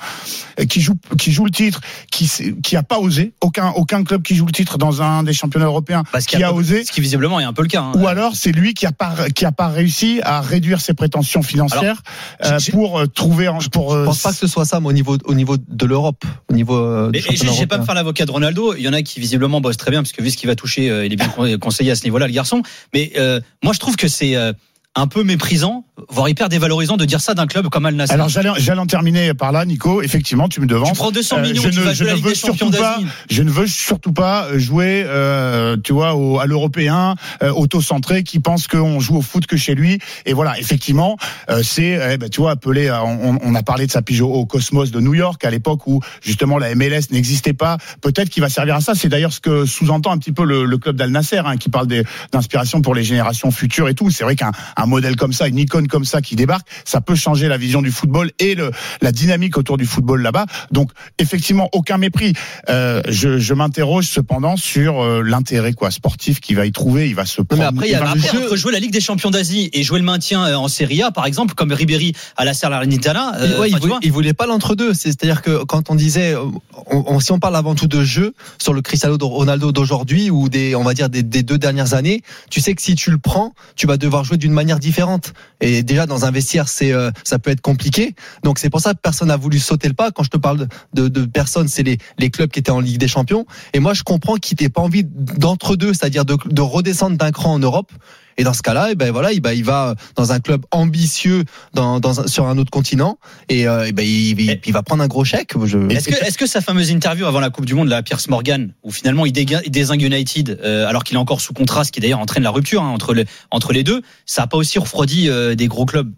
euh, 0.60 0.64
qui 0.64 0.80
joue, 0.80 0.94
qui 1.18 1.32
joue 1.32 1.44
le 1.44 1.50
titre, 1.50 1.80
qui, 2.10 2.30
qui 2.62 2.76
a 2.76 2.82
pas 2.82 2.98
osé, 2.98 3.32
aucun, 3.40 3.70
aucun 3.70 4.04
club 4.04 4.22
qui 4.22 4.34
joue 4.34 4.46
le 4.46 4.52
titre 4.52 4.78
dans 4.78 5.02
un 5.02 5.22
des 5.22 5.32
championnats 5.32 5.66
européens, 5.66 6.02
Parce 6.12 6.26
qui 6.26 6.42
a 6.42 6.48
peu- 6.50 6.54
osé. 6.58 6.84
Ce 6.84 6.92
qui 6.92 7.00
visiblement 7.00 7.40
est 7.40 7.44
un 7.44 7.52
peu 7.52 7.62
le 7.62 7.68
cas. 7.68 7.82
hein. 7.82 7.92
Ou 7.96 8.06
alors 8.06 8.34
c'est 8.34 8.52
lui 8.52 8.74
qui 8.74 8.86
a 8.86 8.92
pas 8.92 9.14
qui 9.34 9.44
a 9.44 9.52
pas 9.52 9.68
réussi 9.68 10.20
à 10.22 10.40
réduire 10.40 10.80
ses 10.80 10.94
prétentions 10.94 11.42
financières 11.42 12.02
Alors, 12.40 12.54
euh, 12.54 12.58
j'ai- 12.58 12.72
pour 12.72 12.98
euh, 12.98 13.06
trouver 13.06 13.48
en- 13.48 13.58
pour 13.72 13.92
Je 13.94 13.98
euh, 13.98 14.04
pense 14.04 14.22
pas 14.22 14.30
que 14.32 14.36
ce 14.38 14.46
soit 14.46 14.64
ça, 14.64 14.80
mais 14.80 14.86
au 14.88 14.92
niveau, 14.92 15.16
au 15.24 15.34
niveau 15.34 15.56
de 15.56 15.86
l'Europe, 15.86 16.24
au 16.50 16.54
niveau 16.54 16.76
euh, 16.76 17.10
du 17.10 17.18
Et, 17.18 17.22
et 17.32 17.36
vais 17.60 17.66
pas 17.66 17.78
me 17.78 17.84
faire 17.84 17.94
l'avocat 17.94 18.26
de 18.26 18.30
Ronaldo. 18.30 18.74
Il 18.74 18.82
y 18.82 18.88
en 18.88 18.92
a 18.92 19.02
qui 19.02 19.20
visiblement 19.20 19.60
bossent 19.60 19.76
très 19.76 19.90
bien 19.90 20.02
parce 20.02 20.12
que 20.12 20.22
vu 20.22 20.30
ce 20.30 20.36
qu'il 20.36 20.48
va 20.48 20.54
toucher, 20.56 20.90
euh, 20.90 21.06
il 21.06 21.12
est 21.12 21.16
bien 21.16 21.28
con- 21.64 21.70
conseillé 21.70 21.90
à 21.90 21.94
ce 21.96 22.04
niveau-là, 22.04 22.26
le 22.26 22.32
garçon. 22.32 22.62
Mais 22.92 23.12
euh, 23.16 23.40
moi, 23.62 23.72
je 23.72 23.78
trouve 23.80 23.96
que 23.96 24.08
c'est 24.08 24.36
euh, 24.36 24.52
un 24.96 25.06
peu 25.08 25.24
méprisant, 25.24 25.84
voire 26.08 26.28
hyper 26.28 26.48
dévalorisant 26.48 26.96
de 26.96 27.04
dire 27.04 27.20
ça 27.20 27.34
d'un 27.34 27.46
club 27.48 27.68
comme 27.68 27.84
Al 27.84 27.94
Nassr. 27.96 28.12
Alors 28.12 28.28
j'allais 28.28 28.78
en 28.80 28.86
terminer 28.86 29.34
par 29.34 29.50
là, 29.50 29.64
Nico. 29.64 30.02
Effectivement, 30.02 30.48
tu 30.48 30.60
me 30.60 30.66
devances. 30.66 30.90
tu 30.90 30.94
prends 30.94 31.10
200 31.10 31.38
Euh, 31.38 31.42
millions, 31.42 31.62
je 31.62 31.68
tu 31.70 31.80
ne- 31.80 31.92
je 31.94 32.04
ne 32.04 32.14
veux 32.14 32.34
surtout 32.34 32.70
pas-. 32.70 32.98
Je 33.28 33.42
ne 33.42 33.50
veux 33.50 33.66
surtout 33.66 34.12
pas 34.12 34.56
jouer, 34.56 35.02
euh, 35.06 35.76
tu 35.82 35.92
vois, 35.92 36.14
au, 36.14 36.38
à 36.38 36.46
l'européen, 36.46 37.16
euh, 37.42 37.50
auto-centré, 37.52 38.22
qui 38.22 38.38
pense 38.38 38.68
qu'on 38.68 39.00
joue 39.00 39.16
au 39.16 39.22
foot 39.22 39.46
que 39.46 39.56
chez 39.56 39.74
lui. 39.74 39.98
Et 40.26 40.32
voilà, 40.32 40.58
effectivement, 40.60 41.16
euh, 41.50 41.62
c'est, 41.64 41.98
eh 42.12 42.16
ben, 42.16 42.28
tu 42.30 42.40
vois, 42.40 42.52
appelé. 42.52 42.88
à- 42.88 43.04
On, 43.04 43.38
on 43.42 43.54
a 43.56 43.62
parlé 43.62 43.86
de 43.86 43.90
sa 43.92 44.02
pige 44.02 44.20
au, 44.20 44.46
Cosmos 44.46 44.90
de 44.92 45.00
New 45.00 45.14
York 45.14 45.44
à 45.44 45.50
l'époque 45.50 45.86
où 45.86 46.00
justement 46.22 46.58
la 46.58 46.74
MLS 46.74 47.10
n'existait 47.10 47.52
pas. 47.52 47.78
Peut-être 48.00 48.28
qu'il 48.30 48.42
va 48.42 48.48
servir 48.48 48.76
à 48.76 48.80
ça. 48.80 48.94
C'est 48.94 49.08
d'ailleurs 49.08 49.32
ce 49.32 49.40
que 49.40 49.66
sous-entend 49.66 50.12
un 50.12 50.18
petit 50.18 50.32
peu 50.32 50.44
le, 50.44 50.64
le 50.64 50.78
club 50.78 50.96
d'Al 50.96 51.10
Nasser, 51.10 51.38
hein, 51.44 51.56
qui 51.56 51.68
parle 51.68 51.88
d'inspiration 52.32 52.80
pour 52.82 52.94
les 52.94 53.02
générations 53.04 53.50
futures 53.50 53.88
et 53.88 53.94
tout. 53.94 54.10
C'est 54.10 54.24
vrai 54.24 54.36
qu'un 54.36 54.52
un 54.84 54.86
modèle 54.86 55.16
comme 55.16 55.32
ça, 55.32 55.48
une 55.48 55.58
icône 55.58 55.88
comme 55.88 56.04
ça 56.04 56.20
qui 56.22 56.36
débarque, 56.36 56.66
ça 56.84 57.00
peut 57.00 57.14
changer 57.14 57.48
la 57.48 57.56
vision 57.56 57.82
du 57.82 57.90
football 57.90 58.30
et 58.38 58.54
le, 58.54 58.70
la 59.02 59.12
dynamique 59.12 59.56
autour 59.58 59.76
du 59.76 59.86
football 59.86 60.22
là-bas. 60.22 60.46
Donc 60.70 60.90
effectivement, 61.18 61.68
aucun 61.72 61.98
mépris. 61.98 62.32
Euh, 62.68 63.02
je 63.08 63.38
je 63.38 63.54
m'interroge 63.54 64.06
cependant 64.06 64.56
sur 64.56 65.02
euh, 65.02 65.22
l'intérêt 65.22 65.72
quoi 65.72 65.90
sportif 65.90 66.40
qu'il 66.40 66.56
va 66.56 66.66
y 66.66 66.72
trouver. 66.72 67.08
Il 67.08 67.14
va 67.14 67.24
se 67.26 67.42
prendre. 67.42 67.62
mais 67.62 67.68
après, 67.68 67.88
il 67.88 67.92
y 67.92 67.94
a 67.94 68.00
va- 68.00 68.14
le 68.14 68.20
Après, 68.20 68.38
jeu- 68.38 68.44
entre 68.46 68.56
jouer 68.56 68.72
la 68.72 68.78
Ligue 68.78 68.92
des 68.92 69.00
Champions 69.00 69.30
d'Asie 69.30 69.70
et 69.72 69.82
jouer 69.82 69.98
le 69.98 70.04
maintien 70.04 70.44
euh, 70.46 70.54
en 70.56 70.68
Serie 70.68 71.02
A, 71.02 71.10
par 71.10 71.26
exemple, 71.26 71.54
comme 71.54 71.72
Ribéry 71.72 72.12
à 72.36 72.44
la 72.44 72.54
Salernitana, 72.54 73.32
Il- 73.38 73.42
euh, 73.52 73.60
ouais, 73.60 73.70
il, 73.70 73.78
voulait, 73.78 73.94
il 74.02 74.12
voulait 74.12 74.32
pas 74.34 74.46
l'entre-deux. 74.46 74.92
C'est- 74.94 75.08
C'est-à-dire 75.10 75.42
que 75.42 75.64
quand 75.64 75.90
on 75.90 75.94
disait, 75.94 76.34
on- 76.36 76.60
on- 76.90 77.20
si 77.20 77.32
on 77.32 77.38
parle 77.38 77.56
avant 77.56 77.74
tout 77.74 77.86
de 77.86 78.02
jeu 78.04 78.34
sur 78.58 78.74
le 78.74 78.82
Cristiano 78.82 79.16
Ronaldo 79.20 79.72
d'aujourd'hui 79.72 80.30
ou 80.30 80.48
des, 80.48 80.74
on 80.74 80.82
va 80.84 80.92
dire 80.94 81.08
des, 81.08 81.22
des 81.22 81.42
deux 81.42 81.58
dernières 81.58 81.94
années, 81.94 82.22
tu 82.50 82.60
sais 82.60 82.74
que 82.74 82.82
si 82.82 82.94
tu 82.94 83.10
le 83.10 83.18
prends, 83.18 83.52
tu 83.76 83.86
vas 83.86 83.96
devoir 83.96 84.24
jouer 84.24 84.36
d'une 84.36 84.52
manière 84.52 84.73
différente. 84.78 85.32
Et 85.60 85.82
déjà 85.82 86.06
dans 86.06 86.24
un 86.24 86.30
vestiaire, 86.30 86.68
c'est, 86.68 86.92
euh, 86.92 87.10
ça 87.24 87.38
peut 87.38 87.50
être 87.50 87.60
compliqué. 87.60 88.14
Donc 88.42 88.58
c'est 88.58 88.70
pour 88.70 88.80
ça 88.80 88.94
que 88.94 88.98
personne 89.00 89.28
n'a 89.28 89.36
voulu 89.36 89.58
sauter 89.58 89.88
le 89.88 89.94
pas. 89.94 90.10
Quand 90.10 90.22
je 90.22 90.30
te 90.30 90.36
parle 90.36 90.68
de, 90.92 91.08
de 91.08 91.24
personnes, 91.24 91.68
c'est 91.68 91.82
les, 91.82 91.98
les 92.18 92.30
clubs 92.30 92.50
qui 92.50 92.58
étaient 92.58 92.70
en 92.70 92.80
Ligue 92.80 92.98
des 92.98 93.08
Champions. 93.08 93.46
Et 93.72 93.80
moi, 93.80 93.94
je 93.94 94.02
comprends 94.02 94.36
qu'il 94.36 94.58
n'ait 94.60 94.68
pas 94.68 94.82
envie 94.82 95.04
d'entre-deux, 95.04 95.94
c'est-à-dire 95.94 96.24
de, 96.24 96.36
de 96.46 96.60
redescendre 96.60 97.16
d'un 97.16 97.32
cran 97.32 97.54
en 97.54 97.58
Europe. 97.58 97.92
Et 98.36 98.44
dans 98.44 98.52
ce 98.52 98.62
cas-là, 98.62 98.88
eh 98.90 98.94
ben 98.94 99.10
voilà, 99.12 99.32
il, 99.32 99.42
va- 99.42 99.54
il 99.54 99.64
va 99.64 99.94
dans 100.16 100.32
un 100.32 100.40
club 100.40 100.64
ambitieux 100.70 101.44
dans, 101.72 102.00
dans 102.00 102.26
sur 102.26 102.46
un 102.46 102.58
autre 102.58 102.70
continent 102.70 103.18
et, 103.48 103.66
euh, 103.68 103.86
eh 103.88 103.92
ben 103.92 104.04
il, 104.04 104.40
il- 104.40 104.60
il 104.64 104.72
va 104.72 104.82
prendre 104.82 105.02
un 105.02 105.08
gros 105.08 105.24
chèque. 105.24 105.52
Je... 105.64 105.78
Est-ce 105.90 106.08
que, 106.08 106.14
est-ce 106.24 106.38
que 106.38 106.46
sa 106.46 106.60
fameuse 106.60 106.90
interview 106.90 107.26
avant 107.26 107.40
la 107.40 107.50
Coupe 107.50 107.66
du 107.66 107.74
Monde, 107.74 107.88
la 107.88 108.02
Pierce 108.02 108.28
Morgan, 108.28 108.72
où 108.82 108.90
finalement 108.90 109.26
il, 109.26 109.32
déga- 109.32 109.60
il 109.64 109.70
désingue 109.70 110.02
United, 110.02 110.60
euh, 110.64 110.86
alors 110.88 111.04
qu'il 111.04 111.16
est 111.16 111.20
encore 111.20 111.40
sous 111.40 111.52
contrat, 111.52 111.84
ce 111.84 111.92
qui 111.92 112.00
d'ailleurs 112.00 112.20
entraîne 112.20 112.42
la 112.42 112.50
rupture 112.50 112.82
hein, 112.82 112.88
entre, 112.88 113.14
les, 113.14 113.24
entre 113.50 113.72
les 113.72 113.82
deux, 113.84 114.02
ça 114.26 114.42
a 114.42 114.46
pas 114.46 114.56
aussi 114.56 114.78
refroidi 114.78 115.28
euh, 115.28 115.54
des 115.54 115.68
gros 115.68 115.84
clubs? 115.86 116.12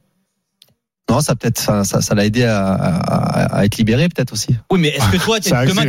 Non, 1.17 1.23
ça 1.23 1.35
peut-être 1.35 1.59
ça, 1.59 1.83
ça, 1.85 2.03
ça 2.03 2.15
l'a 2.15 2.27
aidé 2.27 2.45
à, 2.45 2.73
à- 2.75 3.57
à 3.61 3.65
être 3.65 3.77
libéré 3.79 4.09
peut-être 4.09 4.33
aussi. 4.35 4.49
Oui, 4.71 4.79
mais 4.79 4.89
est-ce 4.89 5.09
que 5.09 5.17
toi, 5.17 5.37
a 5.37 5.67
demain, 5.67 5.83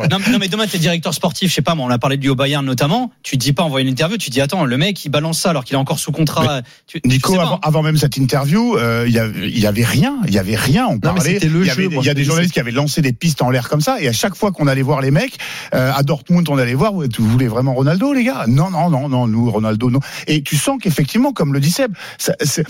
ouais. 0.00 0.08
non, 0.10 0.18
non, 0.30 0.38
mais 0.38 0.48
demain, 0.48 0.66
t'es 0.66 0.76
directeur 0.78 1.14
sportif, 1.14 1.48
je 1.48 1.54
sais 1.54 1.62
pas, 1.62 1.74
moi, 1.74 1.86
on 1.86 1.90
a 1.90 1.98
parlé 1.98 2.16
de 2.18 2.22
lui 2.22 2.28
au 2.28 2.34
Bayern 2.34 2.64
notamment. 2.64 3.10
Tu 3.22 3.38
te 3.38 3.42
dis 3.42 3.52
pas, 3.54 3.62
envoyer 3.62 3.86
une 3.86 3.92
interview, 3.92 4.18
tu 4.18 4.28
te 4.28 4.34
dis, 4.34 4.40
attends, 4.42 4.66
le 4.66 4.76
mec, 4.76 5.02
il 5.04 5.08
balance 5.08 5.38
ça 5.40 5.50
alors 5.50 5.64
qu'il 5.64 5.74
est 5.76 5.78
encore 5.78 5.98
sous 5.98 6.12
contrat. 6.12 6.60
Tu- 6.86 7.00
tu 7.00 7.08
Nico, 7.08 7.32
sais 7.32 7.38
avant, 7.38 7.58
avant 7.62 7.82
même 7.82 7.96
cette 7.96 8.18
interview, 8.18 8.76
euh, 8.76 9.04
il 9.06 9.14
y, 9.14 9.18
avait- 9.18 9.48
il 9.48 9.58
y 9.58 9.66
avait 9.66 9.84
rien, 9.84 10.18
il 10.28 10.34
y 10.34 10.38
avait 10.38 10.56
rien. 10.56 10.86
On 10.88 10.98
parlait. 10.98 11.38
il 11.42 11.66
y, 11.66 11.70
avait, 11.70 11.88
y 12.02 12.10
a 12.10 12.14
des 12.14 12.24
journalistes 12.24 12.52
qui 12.52 12.60
avaient 12.60 12.70
lancé 12.70 13.00
des 13.00 13.12
pistes 13.14 13.40
en 13.40 13.48
l'air 13.50 13.68
comme 13.70 13.80
ça, 13.80 13.96
et 14.00 14.08
à 14.08 14.12
chaque 14.12 14.34
fois 14.34 14.52
qu'on 14.52 14.66
allait 14.66 14.82
voir 14.82 15.00
les 15.00 15.10
mecs, 15.10 15.38
euh, 15.74 15.90
à 15.94 16.02
Dortmund, 16.02 16.46
on 16.50 16.58
allait 16.58 16.74
voir, 16.74 16.92
vous 16.92 17.06
voulez 17.18 17.48
vraiment 17.48 17.72
Ronaldo, 17.74 18.12
les 18.12 18.24
gars? 18.24 18.44
Non, 18.46 18.68
non, 18.70 18.90
non, 18.90 19.08
non, 19.08 19.26
nous, 19.26 19.50
Ronaldo, 19.50 19.90
non. 19.90 20.00
Et 20.26 20.42
tu 20.42 20.56
sens 20.56 20.78
qu'effectivement, 20.82 21.32
comme 21.32 21.54
le 21.54 21.60
dit 21.60 21.70
Seb, 21.70 21.92
ça- 22.18 22.34
c'est 22.42 22.64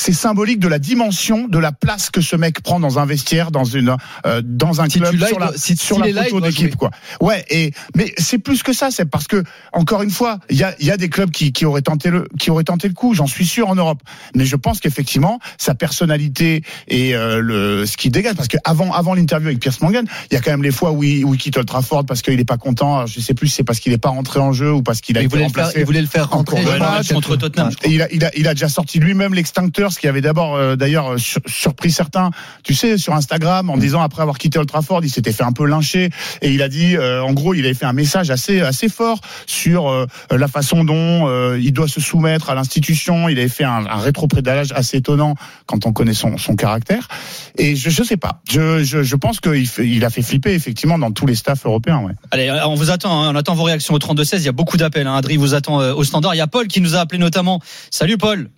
c'est 0.00 0.12
symbolique 0.14 0.60
de 0.60 0.68
la 0.68 0.78
dimension, 0.78 1.46
de 1.46 1.58
la 1.58 1.72
place 1.72 2.08
que 2.10 2.20
ce 2.22 2.34
mec 2.36 2.62
prend 2.62 2.80
dans 2.80 2.98
un 2.98 3.04
vestiaire, 3.06 3.50
dans 3.50 3.64
une, 3.64 3.94
euh, 4.26 4.40
dans 4.44 4.80
un 4.80 4.88
Si 4.88 4.98
club, 4.98 5.26
sur 5.26 5.38
la, 5.38 5.52
si- 5.56 5.76
sur 5.76 6.02
s'il 6.04 6.14
la 6.14 6.24
photo 6.24 6.40
d'équipe, 6.40 6.76
quoi. 6.76 6.90
Ouais, 7.20 7.44
et 7.50 7.72
mais 7.94 8.12
c'est 8.16 8.38
plus 8.38 8.62
que 8.62 8.72
ça, 8.72 8.90
c'est 8.90 9.04
parce 9.04 9.26
que 9.26 9.42
encore 9.72 10.02
une 10.02 10.10
fois, 10.10 10.38
il 10.48 10.56
y 10.56 10.64
a, 10.64 10.74
y 10.80 10.90
a 10.90 10.96
des 10.96 11.08
clubs 11.10 11.30
qui, 11.30 11.52
qui 11.52 11.66
auraient 11.66 11.82
tenté 11.82 12.08
le, 12.10 12.26
qui 12.38 12.50
auraient 12.50 12.64
tenté 12.64 12.88
le 12.88 12.94
coup, 12.94 13.12
j'en 13.14 13.26
suis 13.26 13.46
sûr 13.46 13.68
en 13.68 13.74
Europe. 13.74 14.00
Mais 14.34 14.46
je 14.46 14.56
pense 14.56 14.80
qu'effectivement, 14.80 15.38
sa 15.58 15.74
personnalité 15.74 16.62
et 16.88 17.14
euh, 17.14 17.40
le 17.40 17.84
ce 17.86 17.96
qu'il 17.96 18.10
dégage, 18.10 18.36
parce 18.36 18.48
que 18.48 18.56
avant, 18.64 18.92
avant 18.92 19.14
l'interview 19.14 19.48
avec 19.48 19.60
Pierce 19.60 19.80
Morgan, 19.82 20.06
il 20.30 20.34
y 20.34 20.36
a 20.36 20.40
quand 20.40 20.50
même 20.50 20.62
les 20.62 20.70
fois 20.72 20.92
où 20.92 21.02
il, 21.04 21.24
où 21.24 21.34
il 21.34 21.38
quitte 21.38 21.56
Old 21.58 21.66
Trafford 21.66 22.06
parce 22.06 22.22
qu'il 22.22 22.40
est 22.40 22.44
pas 22.44 22.56
content. 22.56 23.06
Je 23.06 23.20
sais 23.20 23.34
plus 23.34 23.48
si 23.48 23.56
c'est 23.56 23.64
parce 23.64 23.80
qu'il 23.80 23.92
est 23.92 23.98
pas 23.98 24.08
rentré 24.10 24.40
en 24.40 24.52
jeu 24.52 24.72
ou 24.72 24.82
parce 24.82 25.00
qu'il 25.02 25.18
a 25.18 25.20
Il 25.22 25.26
été 25.26 25.36
voulait, 25.36 25.48
le 25.48 25.52
faire, 25.52 25.70
il 25.76 25.84
voulait 25.84 26.00
le 26.00 26.06
faire 26.06 26.32
en 26.32 26.38
rentrer. 26.38 26.62
match, 26.78 27.12
contre 27.12 27.36
Tottenham. 27.36 27.70
Et 27.84 27.90
il 27.90 28.02
a, 28.02 28.10
il 28.12 28.24
a, 28.24 28.30
il 28.36 28.48
a 28.48 28.54
déjà 28.54 28.68
sorti 28.68 28.98
lui-même 28.98 29.34
l'extincteur, 29.34 29.89
ce 29.90 29.98
qui 29.98 30.08
avait 30.08 30.20
d'abord, 30.20 30.56
euh, 30.56 30.76
d'ailleurs, 30.76 31.12
euh, 31.12 31.18
sur- 31.18 31.40
surpris 31.46 31.90
certains. 31.90 32.30
Tu 32.64 32.74
sais, 32.74 32.98
sur 32.98 33.14
Instagram, 33.14 33.70
en 33.70 33.76
disant 33.76 34.00
après 34.00 34.22
avoir 34.22 34.38
quitté 34.38 34.58
Old 34.58 34.68
Trafford, 34.68 35.00
il 35.04 35.10
s'était 35.10 35.32
fait 35.32 35.42
un 35.44 35.52
peu 35.52 35.66
lyncher 35.66 36.10
et 36.42 36.50
il 36.50 36.62
a 36.62 36.68
dit, 36.68 36.96
euh, 36.96 37.22
en 37.22 37.32
gros, 37.32 37.54
il 37.54 37.64
avait 37.64 37.74
fait 37.74 37.86
un 37.86 37.92
message 37.92 38.30
assez, 38.30 38.60
assez 38.60 38.88
fort 38.88 39.20
sur 39.46 40.06
la 40.30 40.48
façon 40.48 40.84
dont 40.84 41.28
il 41.56 41.72
doit 41.72 41.88
se 41.88 42.00
soumettre 42.00 42.50
à 42.50 42.54
l'institution. 42.54 43.28
Il 43.28 43.38
avait 43.38 43.48
fait 43.48 43.64
un, 43.64 43.86
un 43.86 43.98
rétropédalage 43.98 44.72
assez 44.72 44.98
étonnant 44.98 45.34
quand 45.66 45.86
on 45.86 45.92
connaît 45.92 46.14
son, 46.14 46.38
son 46.38 46.56
caractère. 46.56 47.08
Et 47.56 47.76
je, 47.76 47.90
je 47.90 48.02
sais 48.02 48.16
pas. 48.16 48.40
Je, 48.48 48.82
je, 48.82 49.16
pense 49.16 49.40
qu'il 49.40 49.68
il 49.78 50.04
a 50.04 50.10
fait 50.10 50.22
flipper 50.22 50.52
effectivement 50.52 50.98
dans 50.98 51.10
tous 51.10 51.26
les 51.26 51.34
staffs 51.34 51.66
européens. 51.66 52.06
Allez, 52.30 52.50
on 52.64 52.74
vous 52.74 52.90
attend, 52.90 53.22
hein, 53.24 53.32
on 53.32 53.36
attend 53.36 53.54
vos 53.54 53.64
réactions 53.64 53.94
au 53.94 53.98
32-16. 53.98 54.38
Il 54.38 54.44
y 54.44 54.48
a 54.48 54.52
beaucoup 54.52 54.76
d'appels. 54.76 55.06
Hein. 55.06 55.16
Adri 55.16 55.36
vous 55.36 55.54
attend 55.54 55.78
au 55.78 56.04
standard. 56.04 56.34
Il 56.34 56.38
y 56.38 56.42
a 56.42 56.46
Paul 56.46 56.68
qui 56.68 56.80
nous 56.80 56.94
a 56.94 57.00
appelé 57.00 57.18
notamment. 57.18 57.60
Salut 57.90 58.18
Paul. 58.18 58.50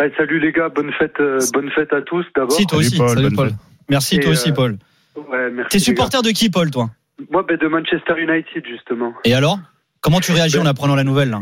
Ouais, 0.00 0.12
salut 0.16 0.38
les 0.40 0.52
gars, 0.52 0.68
bonne 0.68 0.92
fête, 0.92 1.18
euh, 1.20 1.38
bonne 1.52 1.70
fête 1.70 1.92
à 1.92 2.02
tous 2.02 2.24
d'abord. 2.36 2.52
Si, 2.52 2.66
toi 2.66 2.78
Salut, 2.82 2.86
aussi. 2.88 2.98
Paul, 2.98 3.08
Salut, 3.08 3.34
Paul. 3.34 3.48
fête. 3.48 3.56
Merci, 3.90 4.16
Et, 4.16 4.20
toi 4.20 4.32
aussi, 4.32 4.50
euh, 4.50 4.54
Paul. 4.54 4.76
Ouais. 5.16 5.50
T'es 5.70 5.78
supporter 5.78 6.22
de 6.22 6.30
qui, 6.30 6.50
Paul, 6.50 6.70
toi? 6.70 6.90
Moi, 7.30 7.44
ben, 7.46 7.56
de 7.56 7.66
Manchester 7.68 8.14
United 8.18 8.64
justement. 8.66 9.14
Et 9.24 9.34
alors? 9.34 9.58
Comment 10.00 10.20
tu 10.20 10.32
réagis 10.32 10.58
en 10.58 10.66
apprenant 10.66 10.94
la 10.96 11.04
nouvelle 11.04 11.30
là? 11.30 11.40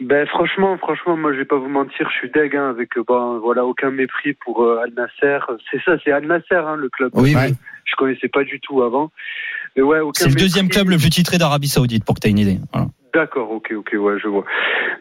Ben 0.00 0.26
franchement, 0.26 0.76
franchement, 0.78 1.16
moi 1.16 1.32
je 1.32 1.38
vais 1.38 1.44
pas 1.44 1.56
vous 1.58 1.68
mentir, 1.68 2.08
je 2.10 2.18
suis 2.18 2.30
deg 2.30 2.56
hein, 2.56 2.70
avec 2.70 2.96
euh, 2.98 3.04
ben, 3.06 3.38
voilà 3.42 3.64
aucun 3.64 3.90
mépris 3.90 4.32
pour 4.44 4.64
euh, 4.64 4.80
Al 4.82 4.92
Nasser. 4.96 5.38
C'est 5.70 5.80
ça, 5.84 5.92
c'est 6.04 6.10
Al 6.10 6.26
Nasser 6.26 6.54
hein, 6.56 6.76
le 6.76 6.88
club. 6.88 7.10
Oui, 7.14 7.34
Ouais. 7.36 7.50
oui. 7.50 7.54
Je 7.84 7.96
connaissais 7.96 8.28
pas 8.28 8.44
du 8.44 8.60
tout 8.60 8.82
avant. 8.82 9.10
Mais 9.76 9.82
ouais, 9.82 10.00
aucun 10.00 10.24
C'est 10.24 10.28
le 10.28 10.34
deuxième 10.34 10.68
club 10.68 10.88
le 10.88 10.96
plus 10.96 11.10
titré 11.10 11.38
d'Arabie 11.38 11.68
Saoudite, 11.68 12.04
pour 12.04 12.14
que 12.14 12.20
tu 12.20 12.28
aies 12.28 12.30
une 12.30 12.38
idée. 12.38 12.58
Voilà. 12.72 12.88
D'accord, 13.14 13.50
ok, 13.50 13.72
ok, 13.76 13.90
ouais, 13.94 14.18
je 14.18 14.28
vois. 14.28 14.44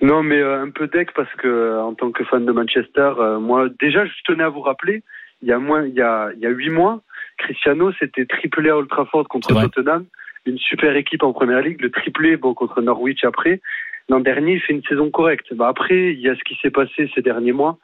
Non, 0.01 0.21
mais 0.21 0.39
euh, 0.39 0.63
un 0.63 0.69
peu 0.69 0.88
deck 0.88 1.13
parce 1.13 1.33
que 1.35 1.47
euh, 1.47 1.81
en 1.81 1.93
tant 1.93 2.11
que 2.11 2.23
fan 2.25 2.45
de 2.45 2.51
Manchester, 2.51 3.13
euh, 3.19 3.39
moi 3.39 3.69
déjà 3.79 4.05
je 4.05 4.11
tenais 4.25 4.43
à 4.43 4.50
vous 4.50 4.59
rappeler, 4.59 5.03
il 5.41 5.47
y 5.47 5.53
a 5.53 5.59
moins, 5.59 5.85
il 5.85 5.93
y 5.93 6.01
a, 6.01 6.29
il 6.35 6.41
y 6.41 6.45
a 6.45 6.50
huit 6.50 6.69
mois, 6.69 7.01
Cristiano 7.38 7.91
s'était 7.93 8.25
triplé 8.25 8.69
à 8.69 8.77
Old 8.77 8.89
Trafford 8.89 9.27
contre. 9.29 9.53
Tottenham, 9.53 10.05
une 10.45 10.57
super 10.57 10.95
équipe 10.95 11.23
en 11.23 11.33
première 11.33 11.61
ligue, 11.61 11.81
le 11.81 11.91
triplé 11.91 12.35
bon 12.35 12.53
contre 12.53 12.81
Norwich 12.81 13.23
après. 13.23 13.61
L'an 14.09 14.19
dernier, 14.19 14.55
il 14.55 14.61
fait 14.61 14.73
une 14.73 14.83
saison 14.83 15.09
correcte. 15.09 15.53
Bah 15.53 15.69
après, 15.69 16.13
il 16.13 16.19
y 16.19 16.27
a 16.27 16.35
ce 16.35 16.43
qui 16.43 16.57
s'est 16.61 16.71
passé 16.71 17.09
ces 17.15 17.21
derniers 17.21 17.53
mois. 17.53 17.77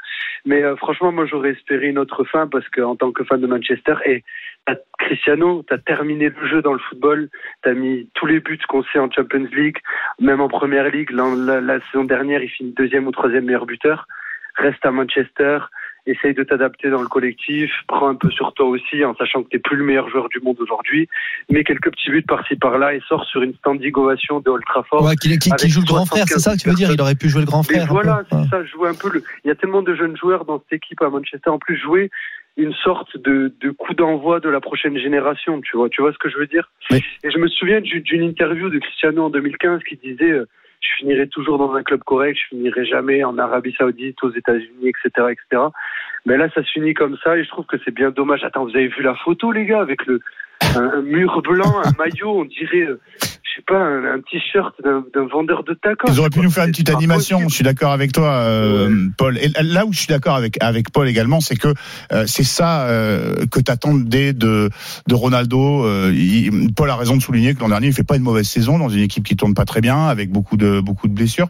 Mais 0.46 0.64
euh, 0.64 0.76
franchement, 0.76 1.12
moi, 1.12 1.26
j'aurais 1.26 1.52
espéré 1.52 1.88
une 1.88 1.98
autre 1.98 2.24
fin 2.26 2.48
parce 2.48 2.68
que 2.70 2.82
en 2.82 2.96
tant 2.96 3.12
que 3.12 3.24
fan 3.24 3.40
de 3.40 3.48
Manchester, 3.48 3.96
et 4.06 4.24
t'as- 4.68 4.76
Cristiano, 5.00 5.64
t'as 5.68 5.78
terminé 5.78 6.30
le 6.30 6.48
jeu 6.50 6.62
dans 6.62 6.74
le 6.74 6.80
football, 6.80 7.30
t'as 7.64 7.74
mis 7.74 8.10
tous 8.14 8.26
les 8.26 8.40
buts 8.42 8.60
qu'on 8.68 8.84
sait 8.84 9.00
en 9.00 9.10
Champions 9.10 9.48
League, 9.56 9.78
même 10.20 10.42
en 10.42 10.50
Première 10.50 10.90
Ligue. 10.90 11.12
La, 11.12 11.24
la- 11.36 11.62
la 11.62 11.80
saison 11.92 12.04
dernière, 12.04 12.44
il 12.44 12.50
finit 12.50 12.74
deuxième 12.74 13.08
ou 13.08 13.12
troisième 13.12 13.46
meilleur 13.46 13.66
buteur. 13.66 14.06
Reste 14.56 14.84
à 14.86 14.92
Manchester, 14.92 15.60
essaye 16.08 16.34
de 16.34 16.44
t'adapter 16.44 16.90
dans 16.90 17.02
le 17.02 17.08
collectif, 17.08 17.70
prends 17.88 18.08
un 18.10 18.16
peu 18.16 18.30
sur 18.32 18.54
toi 18.54 18.66
aussi, 18.66 19.06
en 19.06 19.14
sachant 19.16 19.44
que 19.44 19.50
t'es 19.50 19.60
plus 19.60 19.78
le 19.78 19.84
meilleur 19.84 20.10
joueur 20.10 20.30
du 20.30 20.40
monde 20.40 20.58
aujourd'hui. 20.60 21.08
Mets 21.50 21.64
quelques 21.64 21.92
petits 21.92 22.10
buts 22.10 22.24
par-ci 22.24 22.56
par-là 22.56 22.96
et 22.96 23.02
sors 23.08 23.24
sur 23.26 23.44
une 23.44 23.54
standing 23.56 23.94
ovation 23.96 24.40
de 24.40 24.50
Old 24.50 24.64
Trafford. 24.66 25.04
Ouais, 25.06 25.16
qui, 25.16 25.38
qui- 25.38 25.52
qui 25.52 25.70
joue 25.70 25.82
le 25.82 25.86
grand 25.86 26.06
frère, 26.06 26.26
c'est 26.28 26.40
ça 26.40 26.54
que 26.56 26.60
tu 26.62 26.70
veux 26.70 26.76
dire? 26.76 26.90
Il 26.92 27.00
aurait 27.02 27.16
pu 27.16 27.30
jouer 27.30 27.42
le 27.42 27.46
grand 27.48 27.62
frère. 27.64 27.86
voilà, 27.88 28.24
c'est 28.32 28.50
ça, 28.50 28.64
jouer 28.66 28.90
un 28.90 28.96
peu 28.96 29.10
le. 29.14 29.24
Il 29.46 29.48
y 29.48 29.52
a 29.52 29.56
tellement 29.56 29.84
de 29.84 29.94
jeunes 29.96 30.18
joueurs 30.18 30.44
dans 30.46 30.60
cette 30.60 30.74
équipe 30.74 31.02
à 31.04 31.10
Manchester. 31.10 31.50
En 31.52 31.60
plus, 31.60 31.78
jouer 31.78 32.10
une 32.58 32.74
sorte 32.74 33.16
de, 33.18 33.54
de 33.62 33.72
coup 33.72 33.94
d'envoi 33.94 34.40
de 34.40 34.50
la 34.50 34.60
prochaine 34.60 34.98
génération, 34.98 35.62
tu 35.62 35.78
vois. 35.78 35.90
Tu 35.90 36.02
vois 36.02 36.12
ce 36.12 36.18
que 36.18 36.30
je 36.30 36.38
veux 36.38 36.48
dire 36.48 36.70
Oui. 36.92 37.04
Et 37.24 37.32
je 37.32 37.38
me 37.38 37.48
souviens 37.48 37.82
d'une 37.82 38.24
interview 38.24 38.70
de 38.70 38.80
Cristiano 38.80 39.26
en 39.26 39.30
2015 39.30 39.84
qui 39.84 39.96
disait 39.96 40.32
euh, 40.32 40.48
je 40.82 40.88
finirai 41.00 41.28
toujours 41.28 41.58
dans 41.58 41.74
un 41.74 41.84
club 41.84 42.02
correct, 42.04 42.38
je 42.42 42.56
finirai 42.56 42.86
jamais 42.86 43.24
en 43.24 43.38
Arabie 43.38 43.76
Saoudite, 43.78 44.24
aux 44.24 44.32
États-Unis, 44.32 44.90
etc., 44.90 45.28
etc. 45.32 45.64
Mais 46.26 46.38
là, 46.38 46.50
ça 46.54 46.64
se 46.64 46.72
finit 46.72 46.94
comme 46.94 47.18
ça 47.24 47.38
et 47.38 47.44
je 47.44 47.50
trouve 47.50 47.66
que 47.66 47.78
c'est 47.86 47.94
bien 47.94 48.12
dommage. 48.12 48.44
Attends, 48.44 48.66
vous 48.66 48.76
avez 48.76 48.88
vu 48.88 49.02
la 49.04 49.16
photo, 49.16 49.52
les 49.52 49.66
gars, 49.66 49.82
avec 49.82 50.06
le 50.06 50.20
un, 50.76 50.90
un 50.90 51.02
mur 51.02 51.42
blanc, 51.42 51.82
un 51.84 51.92
maillot, 51.98 52.40
on 52.40 52.46
dirait, 52.46 52.88
euh, 52.88 53.00
sais 53.58 53.64
pas, 53.68 53.76
un, 53.78 54.16
un 54.16 54.20
t-shirt 54.22 54.74
d'un 54.84 55.04
d'un 55.14 55.28
vendeur 55.28 55.64
de 55.64 55.74
tacos. 55.74 56.08
Ils 56.12 56.20
auraient 56.20 56.30
pu 56.30 56.40
nous 56.40 56.52
faire 56.52 56.66
une 56.66 56.72
petite 56.72 56.90
animation. 56.90 57.48
Je 57.50 57.54
suis 57.54 57.64
d'accord 57.64 57.92
avec 57.92 58.12
toi, 58.12 58.30
euh, 58.32 59.08
Paul. 59.18 59.38
Et 59.38 59.52
là 59.62 59.86
où 59.86 59.94
je 59.94 59.98
suis 60.00 60.08
d'accord 60.08 60.36
avec 60.36 60.58
avec 60.64 60.92
Paul 60.92 61.08
également, 61.08 61.42
c'est 61.42 61.56
que 61.56 61.74
euh, 62.12 62.24
c'est 62.28 62.44
ça 62.44 62.88
euh, 62.88 63.46
que 63.52 63.60
t'attendais 63.60 64.34
de 64.34 64.70
de 65.08 65.16
Ronaldo. 65.16 65.86
Euh, 65.86 66.14
il- 66.16 66.74
Paul 66.74 66.90
a 66.90 66.96
raison 66.96 67.16
de 67.18 67.22
souligner 67.22 67.54
que 67.56 67.60
l'an 67.60 67.70
dernier, 67.70 67.88
il 67.88 67.94
fait 67.94 68.04
pas 68.04 68.16
une 68.16 68.24
mauvaise 68.24 68.48
saison 68.48 68.78
dans 68.80 68.90
une 68.90 69.02
équipe 69.02 69.26
qui 69.26 69.36
tourne 69.36 69.54
pas 69.54 69.66
très 69.66 69.82
bien, 69.82 70.08
avec 70.08 70.32
beaucoup 70.32 70.58
de 70.58 70.80
beaucoup 70.80 71.08
de 71.08 71.14
blessures. 71.14 71.50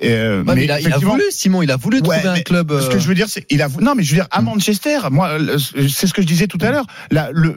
Et, 0.00 0.10
euh, 0.10 0.42
Ouais, 0.42 0.56
mais 0.56 0.64
il, 0.64 0.72
a, 0.72 0.80
il 0.80 0.92
a 0.92 0.98
voulu, 0.98 1.22
Simon, 1.30 1.62
il 1.62 1.70
a 1.70 1.76
voulu 1.76 1.98
Ouais, 2.00 2.20
trouver 2.20 2.40
un 2.40 2.42
club. 2.42 2.72
Ce 2.80 2.86
euh, 2.86 2.88
que 2.90 2.98
je 2.98 3.06
veux 3.06 3.14
dire, 3.14 3.28
c'est 3.28 3.46
il 3.50 3.62
a 3.62 3.68
non, 3.80 3.94
mais 3.94 4.02
je 4.02 4.10
veux 4.10 4.16
dire 4.16 4.26
à 4.32 4.42
Manchester, 4.42 4.98
moi, 5.12 5.38
c'est 5.88 6.08
ce 6.08 6.12
que 6.12 6.20
je 6.20 6.26
disais 6.26 6.48
tout 6.48 6.58
à 6.62 6.72
l'heure. 6.72 6.86
Là, 7.12 7.28
le 7.32 7.54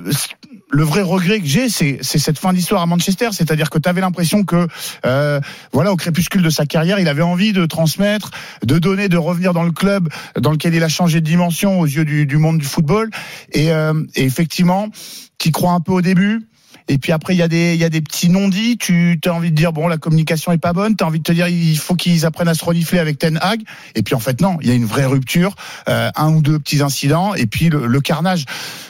le 0.69 0.83
vrai 0.83 1.01
regret 1.01 1.39
que 1.39 1.45
j'ai, 1.45 1.69
c'est 1.69 1.99
cette 2.01 2.37
fin 2.37 2.51
d'histoire 2.53 2.81
à 2.81 2.85
Manchester, 2.85 3.29
c'est-à-dire 3.31 3.69
que 3.69 3.77
tu 3.79 3.87
avais 3.87 4.01
l'impression 4.01 4.43
que 4.43 4.67
euh, 5.05 5.39
voilà, 5.71 5.91
au 5.91 5.95
crépuscule 5.95 6.41
de 6.41 6.49
sa 6.49 6.65
carrière, 6.65 6.99
il 6.99 7.07
avait 7.07 7.21
envie 7.21 7.53
de 7.53 7.65
transmettre, 7.65 8.31
de 8.63 8.77
donner, 8.77 9.07
de 9.07 9.17
revenir 9.17 9.53
dans 9.53 9.63
le 9.63 9.71
club 9.71 10.09
dans 10.39 10.51
lequel 10.51 10.73
il 10.75 10.83
a 10.83 10.89
changé 10.89 11.21
de 11.21 11.25
dimension 11.25 11.79
aux 11.79 11.85
yeux 11.85 12.05
du, 12.05 12.25
du 12.25 12.37
monde 12.37 12.57
du 12.57 12.65
football. 12.65 13.09
Et, 13.53 13.71
euh, 13.71 13.93
et 14.15 14.23
effectivement, 14.23 14.89
qui 15.37 15.51
croit 15.51 15.71
un 15.71 15.79
peu 15.79 15.93
au 15.93 16.01
début. 16.01 16.47
Et 16.87 16.97
puis 16.97 17.11
après, 17.11 17.35
il 17.35 17.37
y 17.37 17.41
a 17.41 17.47
des, 17.47 17.73
il 17.73 17.79
y 17.79 17.83
a 17.83 17.89
des 17.89 18.01
petits 18.01 18.29
non-dits. 18.29 18.77
Tu 18.77 19.19
as 19.25 19.33
envie 19.33 19.51
de 19.51 19.55
dire, 19.55 19.73
bon, 19.73 19.87
la 19.87 19.97
communication 19.97 20.51
est 20.51 20.57
pas 20.57 20.73
bonne. 20.73 20.95
Tu 20.95 21.03
as 21.03 21.07
envie 21.07 21.19
de 21.19 21.23
te 21.23 21.31
dire, 21.31 21.47
il 21.47 21.77
faut 21.77 21.95
qu'ils 21.95 22.25
apprennent 22.25 22.47
à 22.47 22.53
se 22.53 22.63
renifler 22.63 22.99
avec 22.99 23.19
Ten 23.19 23.37
Hag. 23.41 23.61
Et 23.95 24.03
puis 24.03 24.15
en 24.15 24.19
fait, 24.19 24.41
non, 24.41 24.57
il 24.61 24.67
y 24.67 24.71
a 24.71 24.73
une 24.73 24.85
vraie 24.85 25.05
rupture, 25.05 25.55
euh, 25.89 26.09
un 26.15 26.33
ou 26.33 26.41
deux 26.41 26.59
petits 26.59 26.81
incidents, 26.81 27.33
et 27.33 27.45
puis 27.45 27.69
le, 27.69 27.87
le 27.87 28.01
carnage. 28.01 28.45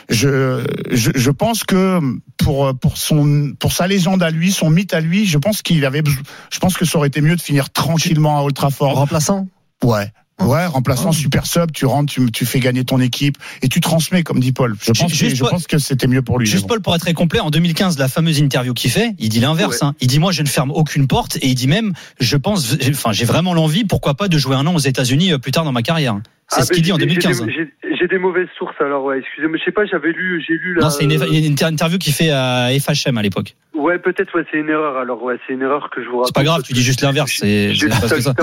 Je, 0.10 0.66
je, 0.92 1.12
je 1.16 1.32
pense 1.32 1.63
que 1.63 2.00
pour, 2.38 2.74
pour, 2.80 2.98
son, 2.98 3.54
pour 3.60 3.72
sa 3.74 3.88
légende 3.88 4.24
à 4.24 4.30
lui, 4.30 4.51
son 4.51 4.70
mythe 4.70 4.94
à 4.94 5.01
lui, 5.01 5.25
je 5.25 5.38
pense 5.38 5.62
qu'il 5.62 5.84
avait, 5.86 6.04
je 6.50 6.60
pense 6.60 6.77
que 6.77 6.86
ça 6.86 6.98
aurait 6.98 7.10
été 7.10 7.22
mieux 7.22 7.36
de 7.36 7.42
finir 7.42 7.70
tranquillement 7.70 8.38
à 8.38 8.42
Old 8.44 8.56
Trafford. 8.56 8.96
remplaçant? 8.96 9.48
Ouais. 9.84 10.12
Ouais, 10.39 10.67
remplaçant 10.67 11.12
super 11.12 11.48
sub, 11.48 11.72
tu 11.72 11.86
rentres, 11.88 12.13
tu, 12.13 12.32
tu 12.32 12.46
fais 12.46 12.60
gagner 12.60 12.84
ton 12.86 13.00
équipe 13.00 13.38
et 13.63 13.70
tu 13.70 13.79
transmets, 13.82 14.22
comme 14.22 14.39
dit 14.39 14.51
Paul. 14.51 14.75
Je 14.79 14.91
pense, 14.91 15.12
Juste 15.12 15.32
que, 15.32 15.36
je 15.36 15.39
Paul- 15.41 15.50
pense 15.50 15.65
que 15.65 15.79
c'était 15.79 16.06
mieux 16.08 16.22
pour 16.22 16.38
lui. 16.38 16.46
Juste 16.46 16.63
bon. 16.63 16.67
Paul 16.75 16.82
pour 16.82 16.94
être 16.96 17.01
très 17.01 17.13
complet, 17.13 17.39
en 17.39 17.50
2015, 17.50 17.98
la 17.98 18.08
fameuse 18.08 18.38
interview 18.39 18.74
qu'il 18.75 18.91
fait, 18.91 19.15
il 19.17 19.29
dit 19.29 19.39
l'inverse. 19.39 19.82
Ouais. 19.82 19.88
hein. 19.88 19.96
Il 20.00 20.08
dit 20.08 20.20
moi 20.20 20.32
je 20.32 20.44
ne 20.44 20.48
ferme 20.48 20.70
aucune 20.72 21.08
porte 21.08 21.38
et 21.38 21.48
il 21.48 21.56
dit 21.56 21.67
même 21.67 21.94
je 22.20 22.38
pense, 22.38 22.75
j'ai- 22.79 22.91
enfin 22.91 23.12
j'ai 23.13 23.25
vraiment 23.25 23.53
l'envie, 23.56 23.84
pourquoi 23.84 24.13
pas 24.13 24.27
de 24.27 24.38
jouer 24.38 24.56
un 24.56 24.67
an 24.67 24.75
aux 24.75 24.79
États-Unis 24.79 25.34
euh, 25.34 25.38
plus 25.39 25.51
tard 25.51 25.63
dans 25.63 25.72
ma 25.72 25.82
carrière. 25.82 26.20
C'est 26.50 26.62
Ah, 26.62 26.65
ce 26.65 26.72
qu'il 26.72 26.84
dit 26.84 26.91
en 26.91 26.98
j'ai- 26.98 27.10
j'ai 27.10 27.15
2015. 27.15 27.41
des- 27.44 27.51
J'ai 27.84 27.87
j'ai 28.00 28.08
des 28.08 28.18
mauvaises 28.18 28.48
sources 28.58 28.80
alors, 28.80 29.04
ouais, 29.06 29.20
excusez-moi, 29.20 29.58
je 29.58 29.63
sais 29.63 29.72
pas, 29.72 29.86
j'avais 29.86 30.12
lu, 30.12 30.44
j'ai 30.48 30.54
lu 30.54 30.74
la. 30.75 30.84
Non, 30.84 30.89
c'est 30.89 31.04
une, 31.04 31.12
une 31.12 31.51
inter- 31.51 31.66
interview 31.66 31.98
qu'il 31.98 32.13
fait 32.13 32.32
à 32.32 32.70
FHM 32.80 33.18
à 33.18 33.22
l'époque. 33.22 33.56
Ouais, 33.74 34.00
peut-être, 34.00 34.36
ouais, 34.36 34.46
c'est 34.51 34.58
une 34.58 34.70
erreur 34.70 34.98
alors, 34.98 35.22
ouais, 35.24 35.38
c'est 35.46 35.54
une 35.54 35.62
erreur 35.62 35.89
que 35.89 36.04
je 36.04 36.08
vous 36.08 36.18
raconte. 36.18 36.27
C'est 36.27 36.39
pas 36.39 36.44
grave, 36.44 36.63
tu 36.63 36.74
dis 36.74 36.82
juste 36.82 37.01
l'inverse. 37.01 37.32
C'est. 37.38 37.74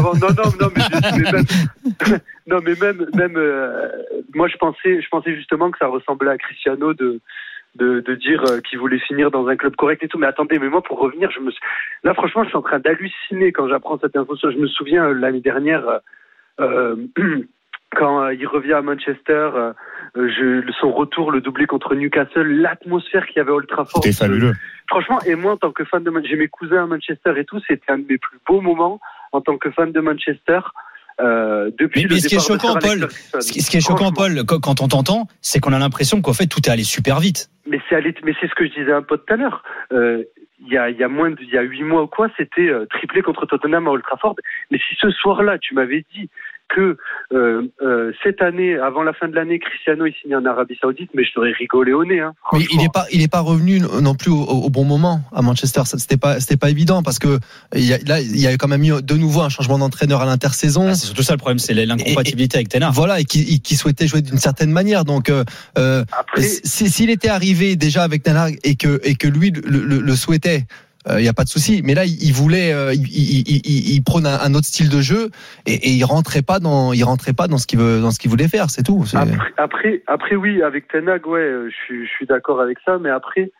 Non, 0.01 0.13
non, 0.15 0.29
non, 0.61 0.71
mais, 0.77 1.33
même, 1.33 1.45
non, 2.47 2.59
mais 2.65 2.75
même, 2.81 3.07
même, 3.15 3.37
euh, 3.37 3.89
moi, 4.35 4.49
je 4.49 4.57
pensais, 4.57 5.01
je 5.03 5.09
pensais 5.09 5.35
justement 5.35 5.71
que 5.71 5.79
ça 5.79 5.87
ressemblait 5.87 6.31
à 6.31 6.39
Cristiano 6.39 6.95
de, 6.95 7.21
de, 7.77 8.01
de 8.01 8.15
dire 8.15 8.43
euh, 8.49 8.61
qu'il 8.61 8.79
voulait 8.79 9.01
finir 9.01 9.31
dans 9.31 9.47
un 9.49 9.57
club 9.57 9.75
correct 9.77 10.03
et 10.03 10.09
tout. 10.09 10.19
Mais 10.19 10.27
attendez, 10.27 10.59
mais 10.59 10.69
moi, 10.69 10.83
pour 10.83 10.99
revenir, 10.99 11.31
je 11.31 11.41
me, 11.41 11.51
là, 12.05 12.15
franchement, 12.15 12.45
je 12.45 12.49
suis 12.49 12.59
en 12.59 12.63
train 12.63 12.79
d'halluciner 12.79 13.53
quand 13.53 13.69
j'apprends 13.69 13.99
cette 13.99 14.17
info. 14.17 14.37
Je 14.43 14.57
me 14.59 14.69
souviens 14.69 15.07
euh, 15.07 15.13
l'année 15.15 15.41
dernière, 15.41 16.01
euh, 16.61 16.97
quand 17.95 18.23
euh, 18.23 18.35
il 18.35 18.47
revient 18.47 18.73
à 18.75 18.83
Manchester, 18.83 19.51
euh, 19.55 19.73
je, 20.17 20.71
son 20.81 20.93
retour, 20.93 21.31
le 21.33 21.41
doublé 21.41 21.67
contre 21.67 21.95
Newcastle, 21.95 22.43
l'atmosphère 22.61 23.27
qu'il 23.27 23.37
y 23.37 23.41
avait 23.41 23.51
à 23.51 23.55
Old 23.55 23.67
Trafford. 23.69 24.03
C'était 24.03 24.15
fabuleux. 24.17 24.53
Franchement, 24.89 25.19
et 25.27 25.35
moi, 25.35 25.53
en 25.53 25.57
tant 25.57 25.73
que 25.73 25.85
fan 25.85 26.03
de 26.05 26.11
Man- 26.11 26.25
j'ai 26.29 26.37
mes 26.37 26.49
cousins 26.49 26.85
à 26.85 26.87
Manchester 26.87 27.33
et 27.37 27.45
tout, 27.45 27.61
c'était 27.67 27.91
un 27.93 27.99
de 27.99 28.07
mes 28.09 28.19
plus 28.19 28.39
beaux 28.47 28.61
moments 28.61 29.01
en 29.33 29.41
tant 29.41 29.57
que 29.57 29.71
fan 29.71 29.93
de 29.93 30.01
Manchester. 30.01 30.61
Euh, 31.21 31.71
depuis 31.79 32.03
Mais- 32.03 32.09
le 32.09 32.15
mais 32.17 32.21
ce 32.21 32.29
qui 32.29 32.41
choquant, 32.41 32.75
Paul. 32.81 33.09
Ce 33.41 33.53
qui, 33.53 33.61
ce 33.61 33.71
qui 33.71 33.77
est 33.77 33.81
choquant. 33.81 34.11
Paul, 34.13 34.45
quand 34.45 34.81
on 34.81 34.89
t'entend, 34.89 35.29
c'est 35.41 35.61
qu'on 35.61 35.73
a 35.73 35.79
l'impression 35.79 36.21
qu'en 36.21 36.33
fait 36.33 36.47
tout 36.47 36.59
est 36.67 36.71
allé 36.71 36.83
super 36.83 37.21
vite. 37.21 37.49
Mais 37.69 37.81
c'est 37.89 37.95
allé- 37.95 38.15
mais 38.25 38.35
c'est 38.41 38.49
ce 38.49 38.55
que 38.57 38.67
je 38.67 38.73
disais 38.75 38.91
à 38.93 38.97
un 38.97 39.03
pote 39.03 39.25
tout 39.27 39.35
à 39.35 39.37
l'heure. 39.37 39.63
Euh, 39.93 40.25
Il 40.67 40.73
y 40.73 40.79
a, 40.79 40.89
il 40.89 40.97
y 40.97 41.05
a 41.05 41.09
moins 41.09 41.31
de, 41.31 41.37
il 41.43 41.51
y 41.51 41.59
a 41.59 41.63
huit 41.63 41.83
mois 41.83 42.05
ou 42.05 42.07
quoi, 42.07 42.29
c'était 42.39 42.69
euh, 42.69 42.87
triplé 42.87 43.21
contre 43.21 43.45
Tottenham 43.45 43.87
à 43.87 43.91
Old 43.91 44.03
Trafford. 44.03 44.37
Mais 44.71 44.79
si 44.79 44.95
ce 44.99 45.11
soir-là, 45.11 45.59
tu 45.59 45.75
m'avais 45.75 46.07
dit 46.15 46.31
que 46.75 46.97
euh, 47.33 47.63
euh, 47.83 48.13
cette 48.23 48.41
année, 48.43 48.77
avant 48.77 49.03
la 49.03 49.13
fin 49.13 49.29
de 49.29 49.35
l'année, 49.35 49.59
Cristiano 49.59 50.07
il 50.07 50.15
signe 50.21 50.35
en 50.37 50.45
Arabie 50.45 50.77
Saoudite, 50.81 51.11
mais 51.15 51.25
je 51.25 51.33
t'aurais 51.33 51.53
rigolé 51.53 51.93
au 51.93 52.05
nez. 52.05 52.21
Hein, 52.21 52.33
Mais 52.53 52.65
il 52.73 52.79
n'est 52.79 52.89
pas, 52.93 53.07
il 53.13 53.23
est 53.23 53.31
pas 53.31 53.41
revenu 53.41 53.81
non 54.03 54.15
plus 54.15 54.31
au, 54.31 54.43
au 54.43 54.71
bon 54.71 54.85
moment 54.85 55.21
à 55.33 55.43
Manchester. 55.43 55.83
C'était 55.85 56.17
pas, 56.17 56.41
c'était 56.41 56.57
pas 56.57 56.71
évident 56.71 57.03
parce 57.03 57.19
que 57.19 57.39
il 57.75 57.85
y 57.85 57.93
a, 57.95 57.99
là, 58.07 58.21
il 58.21 58.41
y 58.41 58.47
a 58.47 58.57
quand 58.57 58.69
même 58.69 58.83
eu 58.85 59.01
de 59.03 59.15
nouveau 59.15 59.43
un 59.43 59.49
changement 59.49 59.79
d'entraîneur 59.79 60.21
à 60.21 60.27
l'intersaison. 60.27 60.89
Ah, 60.89 60.95
c'est 60.95 61.07
surtout 61.07 61.23
ça 61.23 61.33
le 61.35 61.39
problème, 61.39 61.59
c'est 61.59 61.75
l'incompatibilité 61.75 62.57
avec 62.59 62.69
Tenard. 62.69 62.93
Voilà, 62.93 63.21
et 63.21 63.25
qui, 63.25 63.61
qui 63.61 63.77
souhaitait 63.77 64.07
jouer 64.07 64.23
d'une 64.23 64.39
certaine 64.39 64.71
manière. 64.71 65.05
Donc, 65.05 65.31
euh, 65.31 65.45
s'il 66.37 67.11
était 67.11 67.29
arrivé 67.29 67.77
déjà 67.77 68.03
avec 68.03 68.23
Ten 68.23 68.37
Hag 68.37 68.59
et 68.65 68.77
que, 68.77 69.01
et 69.05 69.15
que 69.15 69.29
lui 69.29 69.51
le, 69.51 69.81
le- 69.81 70.01
le 70.01 70.17
souhaitait, 70.17 70.65
il 71.11 71.23
n'y 71.23 71.29
a 71.29 71.33
pas 71.35 71.45
de 71.45 71.49
souci. 71.49 71.83
Mais 71.85 71.95
là, 71.95 72.05
il, 72.05 72.33
voulait, 72.33 72.73
euh, 72.73 72.95
il, 72.95 74.03
prône 74.05 74.27
un, 74.27 74.55
autre 74.55 74.67
style 74.67 74.89
de 74.89 75.01
jeu 75.01 75.31
et, 75.67 75.75
et 75.75 75.91
il 75.91 76.05
rentrait 76.05 76.43
pas 76.43 76.61
dans, 76.61 76.93
il 76.93 77.05
rentrait 77.05 77.33
pas 77.33 77.47
dans 77.47 77.59
ce 77.59 77.67
qu'il 77.67 77.79
veut, 77.79 78.01
dans 78.01 78.11
ce 78.11 78.19
qu'il 78.19 78.31
voulait 78.31 78.49
faire. 78.49 78.71
C'est 78.71 78.83
tout. 78.83 79.05
Après, 79.57 80.03
après, 80.07 80.37
oui, 80.37 80.63
avec 80.63 80.89
Ten 80.89 81.09
Hag, 81.09 81.27
ouais, 81.27 81.41
euh, 81.41 81.71
je 81.89 82.07
suis, 82.07 82.27
d'accord 82.27 82.61
avec 82.61 82.79
ça, 82.85 82.99
mais 82.99 83.11
après, 83.11 83.51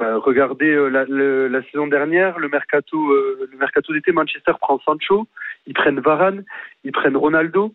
euh, 0.00 0.18
regardez 0.18 0.70
euh, 0.70 0.88
la, 0.88 1.62
saison 1.70 1.86
dernière, 1.86 2.38
le 2.38 2.48
mercato, 2.48 3.10
euh, 3.12 3.48
le 3.50 3.58
mercato 3.58 3.92
d'été, 3.92 4.12
Manchester 4.12 4.52
prend 4.60 4.78
Sancho, 4.80 5.26
ils 5.66 5.74
prennent 5.74 6.00
Varane, 6.00 6.44
ils 6.84 6.92
prennent 6.92 7.16
Ronaldo. 7.16 7.72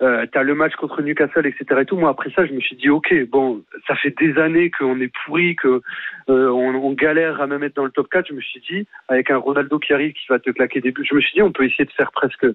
Euh, 0.00 0.26
T'as 0.32 0.42
le 0.42 0.54
match 0.54 0.74
contre 0.76 1.02
Newcastle, 1.02 1.46
etc. 1.46 1.80
Et 1.80 1.84
tout. 1.84 1.96
Moi, 1.96 2.10
après 2.10 2.30
ça, 2.30 2.46
je 2.46 2.52
me 2.52 2.60
suis 2.60 2.76
dit, 2.76 2.88
ok, 2.88 3.12
bon, 3.28 3.62
ça 3.86 3.96
fait 3.96 4.14
des 4.18 4.38
années 4.38 4.70
qu'on 4.70 5.00
est 5.00 5.12
pourri, 5.24 5.56
que 5.56 5.82
euh, 6.28 6.48
on, 6.50 6.74
on 6.74 6.92
galère 6.92 7.40
à 7.40 7.46
même 7.46 7.64
être 7.64 7.76
dans 7.76 7.84
le 7.84 7.90
top 7.90 8.08
4. 8.10 8.28
Je 8.28 8.34
me 8.34 8.40
suis 8.40 8.60
dit, 8.60 8.86
avec 9.08 9.30
un 9.30 9.38
Ronaldo 9.38 9.78
qui 9.78 9.92
arrive, 9.92 10.12
qui 10.12 10.26
va 10.28 10.38
te 10.38 10.50
claquer 10.50 10.80
des 10.80 10.92
buts, 10.92 11.06
je 11.08 11.14
me 11.14 11.20
suis 11.20 11.34
dit, 11.34 11.42
on 11.42 11.52
peut 11.52 11.64
essayer 11.64 11.84
de 11.84 11.92
faire 11.92 12.12
presque 12.12 12.46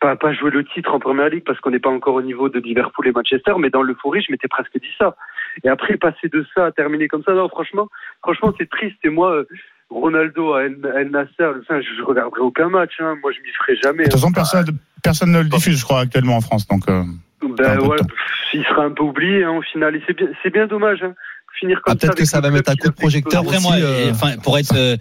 pas, 0.00 0.16
pas 0.16 0.32
jouer 0.32 0.50
le 0.50 0.64
titre 0.64 0.94
en 0.94 0.98
première 0.98 1.28
ligue 1.28 1.44
parce 1.44 1.60
qu'on 1.60 1.70
n'est 1.70 1.78
pas 1.78 1.90
encore 1.90 2.14
au 2.14 2.22
niveau 2.22 2.48
de 2.48 2.58
Liverpool 2.60 3.08
et 3.08 3.12
Manchester, 3.12 3.52
mais 3.58 3.70
dans 3.70 3.82
l'euphorie, 3.82 4.22
je 4.22 4.30
m'étais 4.30 4.48
presque 4.48 4.78
dit 4.78 4.94
ça. 4.98 5.16
Et 5.64 5.68
après, 5.68 5.96
passer 5.96 6.28
de 6.28 6.44
ça 6.54 6.66
à 6.66 6.72
terminer 6.72 7.08
comme 7.08 7.22
ça, 7.22 7.32
non, 7.32 7.48
franchement, 7.48 7.88
franchement, 8.22 8.52
c'est 8.58 8.68
triste. 8.68 8.98
Et 9.04 9.08
moi, 9.08 9.32
euh, 9.32 9.48
Ronaldo 9.88 10.54
à 10.54 10.64
El, 10.64 11.10
Nasser, 11.10 11.46
enfin, 11.60 11.80
je, 11.80 12.02
regarderai 12.02 12.40
aucun 12.40 12.68
match. 12.68 12.92
Hein. 12.98 13.16
Moi, 13.22 13.32
je 13.32 13.40
m'y 13.40 13.50
ferai 13.50 13.76
jamais. 13.76 14.04
De 14.04 14.10
toute 14.10 14.20
façon, 14.20 14.28
hein. 14.28 14.32
personne, 14.34 14.78
personne 15.06 15.32
ne 15.32 15.40
le 15.40 15.48
diffuse, 15.48 15.78
je 15.78 15.84
crois, 15.84 16.00
actuellement 16.00 16.36
en 16.36 16.40
France. 16.40 16.66
Donc, 16.68 16.88
euh, 16.88 17.02
Ben 17.58 17.78
ouais, 17.80 17.96
il 18.54 18.62
sera 18.64 18.84
un 18.84 18.90
peu 18.92 19.02
oublié 19.04 19.44
hein, 19.44 19.52
au 19.58 19.62
final. 19.62 19.94
Et 19.96 20.02
c'est 20.06 20.16
bien, 20.16 20.28
c'est 20.42 20.52
bien 20.52 20.66
dommage. 20.66 20.98
Hein. 21.02 21.14
Finir 21.58 21.80
comme 21.82 21.94
Ah, 21.94 21.96
peut-être 21.96 22.16
que 22.16 22.26
ça 22.26 22.42
va 22.42 22.50
mettre 22.50 22.70
un 22.70 22.74
coup 22.74 22.88
de 22.88 22.92
projecteur 22.92 23.42
exploser. 23.42 23.56
Après 23.56 23.80
moi, 23.80 23.88
aussi, 23.90 24.08
euh, 24.08 24.12
enfin, 24.12 24.36
pour 24.42 24.58
être 24.58 24.74
euh, 24.76 24.96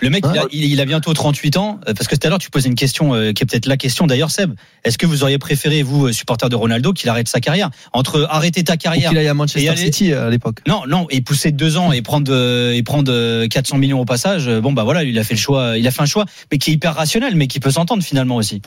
le 0.00 0.08
mec, 0.08 0.24
il, 0.32 0.38
a, 0.38 0.44
il, 0.50 0.86
bientôt 0.86 1.12
38 1.12 1.58
ans. 1.58 1.78
Parce 1.84 2.08
que 2.08 2.16
tout 2.16 2.26
à 2.26 2.30
l'heure, 2.30 2.38
tu 2.38 2.48
posais 2.48 2.68
une 2.70 2.74
question 2.74 3.14
euh, 3.14 3.32
qui 3.32 3.42
est 3.42 3.46
peut-être 3.46 3.66
la 3.66 3.76
question 3.76 4.06
d'ailleurs, 4.06 4.30
Seb. 4.30 4.54
Est-ce 4.84 4.96
que 4.96 5.04
vous 5.04 5.22
auriez 5.24 5.36
préféré, 5.36 5.82
vous, 5.82 6.10
supporter 6.10 6.48
de 6.48 6.56
Ronaldo, 6.56 6.94
qu'il 6.94 7.10
arrête 7.10 7.28
sa 7.28 7.40
carrière? 7.40 7.68
Entre 7.92 8.26
arrêter 8.30 8.64
ta 8.64 8.78
carrière 8.78 9.10
qu'il 9.10 9.18
aille 9.18 9.28
à 9.28 9.32
Et 9.32 9.34
Manchester 9.34 9.68
aller- 9.68 9.76
City 9.76 10.14
à 10.14 10.30
l'époque. 10.30 10.60
Non, 10.66 10.84
non, 10.88 11.06
et 11.10 11.20
pousser 11.20 11.52
deux 11.52 11.76
ans 11.76 11.92
et 11.92 12.00
prendre 12.00 12.32
euh, 12.32 12.72
et 12.72 12.82
prendre 12.82 13.12
euh, 13.12 13.46
400 13.46 13.76
millions 13.76 14.00
au 14.00 14.06
passage. 14.06 14.48
Bon 14.48 14.72
bah 14.72 14.84
voilà, 14.84 15.04
il 15.04 15.18
a 15.18 15.24
fait 15.24 15.34
le 15.34 15.40
choix, 15.40 15.76
il 15.76 15.86
a 15.86 15.90
fait 15.90 16.02
un 16.02 16.06
choix, 16.06 16.24
mais 16.50 16.56
qui 16.56 16.70
est 16.70 16.74
hyper 16.74 16.94
rationnel, 16.94 17.34
mais 17.36 17.46
qui 17.46 17.60
peut 17.60 17.70
s'entendre 17.70 18.02
finalement 18.02 18.36
aussi. 18.36 18.62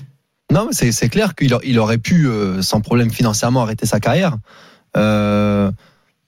Non, 0.52 0.68
mais 0.68 0.92
c'est 0.92 1.10
clair 1.10 1.36
qu'il 1.36 1.56
il 1.64 1.80
aurait 1.80 1.98
pu, 1.98 2.28
euh, 2.28 2.62
sans 2.62 2.80
problème 2.82 3.12
financièrement, 3.12 3.64
arrêter 3.64 3.86
sa 3.86 4.00
carrière. 4.00 4.38
Euh, 4.96 5.70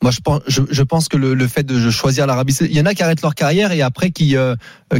moi, 0.02 0.12
je 0.12 0.20
pense, 0.20 0.42
je, 0.48 0.62
je 0.70 0.84
pense 0.84 1.08
que 1.08 1.18
le, 1.18 1.34
le 1.34 1.48
fait 1.48 1.64
de 1.64 1.90
choisir 1.90 2.28
l'Arabie 2.28 2.54
Saoudite, 2.54 2.74
il 2.76 2.78
y 2.78 2.82
en 2.82 2.86
a 2.86 2.94
qui 2.94 3.04
arrêtent 3.04 3.22
leur 3.22 3.36
carrière 3.36 3.72
et 3.72 3.82
après 3.82 4.12
qui, 4.12 4.36
euh, 4.36 4.56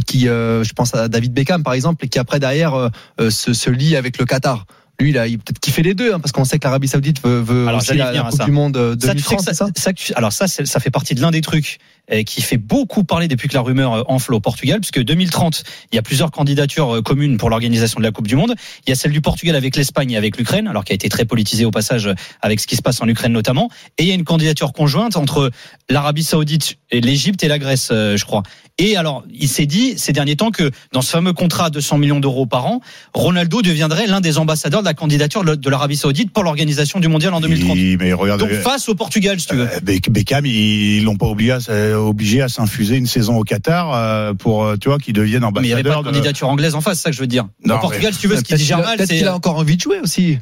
qui, 0.06 0.22
je 0.22 0.72
pense 0.72 0.94
à 0.94 1.08
David 1.08 1.32
Beckham 1.32 1.62
par 1.62 1.74
exemple, 1.74 2.04
et 2.04 2.08
qui 2.08 2.18
après 2.18 2.38
derrière 2.40 2.90
se, 3.18 3.52
se 3.52 3.70
lie 3.70 3.96
avec 3.96 4.18
le 4.18 4.24
Qatar. 4.24 4.66
Lui, 5.00 5.10
il 5.10 5.18
a 5.18 5.26
il 5.26 5.38
peut-être 5.38 5.58
kiffé 5.58 5.82
les 5.82 5.94
deux, 5.94 6.12
hein, 6.12 6.20
parce 6.20 6.32
qu'on 6.32 6.44
sait 6.44 6.58
que 6.58 6.64
l'Arabie 6.64 6.88
Saoudite 6.88 7.22
veut, 7.24 7.40
veut 7.40 7.66
Alors, 7.68 7.80
aussi 7.80 7.96
la, 7.96 8.12
la 8.12 8.22
Coupe 8.22 8.36
ça. 8.36 8.44
du 8.44 8.50
Monde 8.50 8.74
de 8.74 9.06
Ça, 9.06 9.14
tu 9.14 9.22
sais 9.22 9.36
2030, 9.36 9.76
ça, 9.76 9.92
alors 10.14 10.32
ça, 10.32 10.46
ça 10.46 10.80
fait 10.80 10.90
partie 10.90 11.14
de 11.14 11.22
l'un 11.22 11.30
des 11.30 11.40
trucs 11.40 11.78
qui 12.24 12.42
fait 12.42 12.56
beaucoup 12.56 13.04
parler 13.04 13.28
depuis 13.28 13.48
que 13.48 13.54
la 13.54 13.60
rumeur 13.60 13.92
euh, 13.94 14.02
enfle 14.08 14.34
au 14.34 14.40
Portugal, 14.40 14.80
puisque 14.80 15.00
2030, 15.02 15.62
il 15.92 15.96
y 15.96 15.98
a 15.98 16.02
plusieurs 16.02 16.30
candidatures 16.30 16.96
euh, 16.96 17.02
communes 17.02 17.36
pour 17.38 17.50
l'organisation 17.50 17.98
de 18.00 18.04
la 18.04 18.10
Coupe 18.10 18.26
du 18.28 18.36
Monde. 18.36 18.54
Il 18.86 18.90
y 18.90 18.92
a 18.92 18.96
celle 18.96 19.12
du 19.12 19.20
Portugal 19.20 19.56
avec 19.56 19.76
l'Espagne 19.76 20.12
et 20.12 20.16
avec 20.16 20.36
l'Ukraine, 20.36 20.66
alors 20.68 20.84
qui 20.84 20.92
a 20.92 20.94
été 20.94 21.08
très 21.08 21.24
politisée 21.24 21.64
au 21.64 21.70
passage 21.70 22.06
euh, 22.06 22.14
avec 22.42 22.60
ce 22.60 22.66
qui 22.66 22.76
se 22.76 22.82
passe 22.82 23.00
en 23.02 23.08
Ukraine 23.08 23.32
notamment. 23.32 23.70
Et 23.98 24.02
il 24.02 24.08
y 24.08 24.12
a 24.12 24.14
une 24.14 24.24
candidature 24.24 24.72
conjointe 24.72 25.16
entre 25.16 25.50
l'Arabie 25.88 26.24
Saoudite 26.24 26.76
et 26.90 27.00
l'Égypte 27.00 27.42
et 27.44 27.48
la 27.48 27.58
Grèce, 27.58 27.88
euh, 27.92 28.16
je 28.16 28.24
crois. 28.24 28.42
Et 28.78 28.96
alors, 28.96 29.24
il 29.32 29.48
s'est 29.48 29.66
dit 29.66 29.94
ces 29.98 30.12
derniers 30.12 30.36
temps 30.36 30.50
que 30.50 30.70
dans 30.92 31.02
ce 31.02 31.10
fameux 31.10 31.32
contrat 31.34 31.66
à 31.66 31.70
200 31.70 31.98
millions 31.98 32.18
d'euros 32.20 32.46
par 32.46 32.64
an, 32.66 32.80
Ronaldo 33.14 33.60
deviendrait 33.62 34.06
l'un 34.06 34.20
des 34.20 34.38
ambassadeurs 34.38 34.80
de 34.80 34.86
la 34.86 34.94
candidature 34.94 35.44
de 35.44 35.70
l'Arabie 35.70 35.96
Saoudite 35.96 36.32
pour 36.32 36.44
l'organisation 36.44 36.98
du 36.98 37.08
mondial 37.08 37.34
en 37.34 37.40
2030. 37.40 37.76
Il- 37.76 37.98
mais 37.98 38.12
regarde, 38.14 38.40
Donc 38.40 38.52
face 38.52 38.88
au 38.88 38.94
Portugal, 38.94 39.38
si 39.38 39.46
tu 39.48 39.56
veux. 39.56 39.68
euh, 39.70 39.80
Beck- 39.82 40.08
Beckham, 40.10 40.46
ils 40.46 41.02
l'ont 41.04 41.16
pas 41.16 41.26
obligé 41.26 41.52
à, 41.52 41.58
obligé 42.00 42.42
à 42.42 42.48
s'infuser 42.48 42.96
une 42.96 43.06
saison 43.06 43.36
au 43.38 43.44
Qatar 43.44 43.94
euh, 43.94 44.34
pour, 44.34 44.64
euh, 44.64 44.76
tu 44.76 44.88
vois, 44.88 44.98
qu'il 44.98 45.14
devienne 45.14 45.42
Mais 45.54 45.60
il 45.60 45.62
n'y 45.66 45.72
avait 45.72 45.82
pas 45.82 45.90
ambassadeur 45.90 46.02
de 46.02 46.08
de. 46.08 46.12
candidature 46.16 46.48
anglaise 46.48 46.74
en 46.74 46.80
face, 46.80 46.98
c'est 46.98 47.02
ça 47.04 47.10
que 47.10 47.16
je 47.16 47.20
veux 47.20 47.26
dire. 47.26 47.46
Non, 47.64 47.76
au 47.76 47.78
Portugal, 47.78 48.08
mais- 48.10 48.12
si 48.14 48.20
tu 48.20 48.28
veux, 48.28 48.36
ce 48.36 48.42
qui 48.42 48.48
Peut-être 48.48 48.58
digère 48.60 48.76
qu'il 48.78 48.84
a- 48.84 48.88
mal, 48.88 48.96
peut-être 48.98 49.08
c'est. 49.10 49.18
qu'il 49.18 49.28
a 49.28 49.34
encore 49.34 49.56
envie 49.56 49.76
de 49.76 49.80
jouer 49.82 50.00
aussi. 50.00 50.38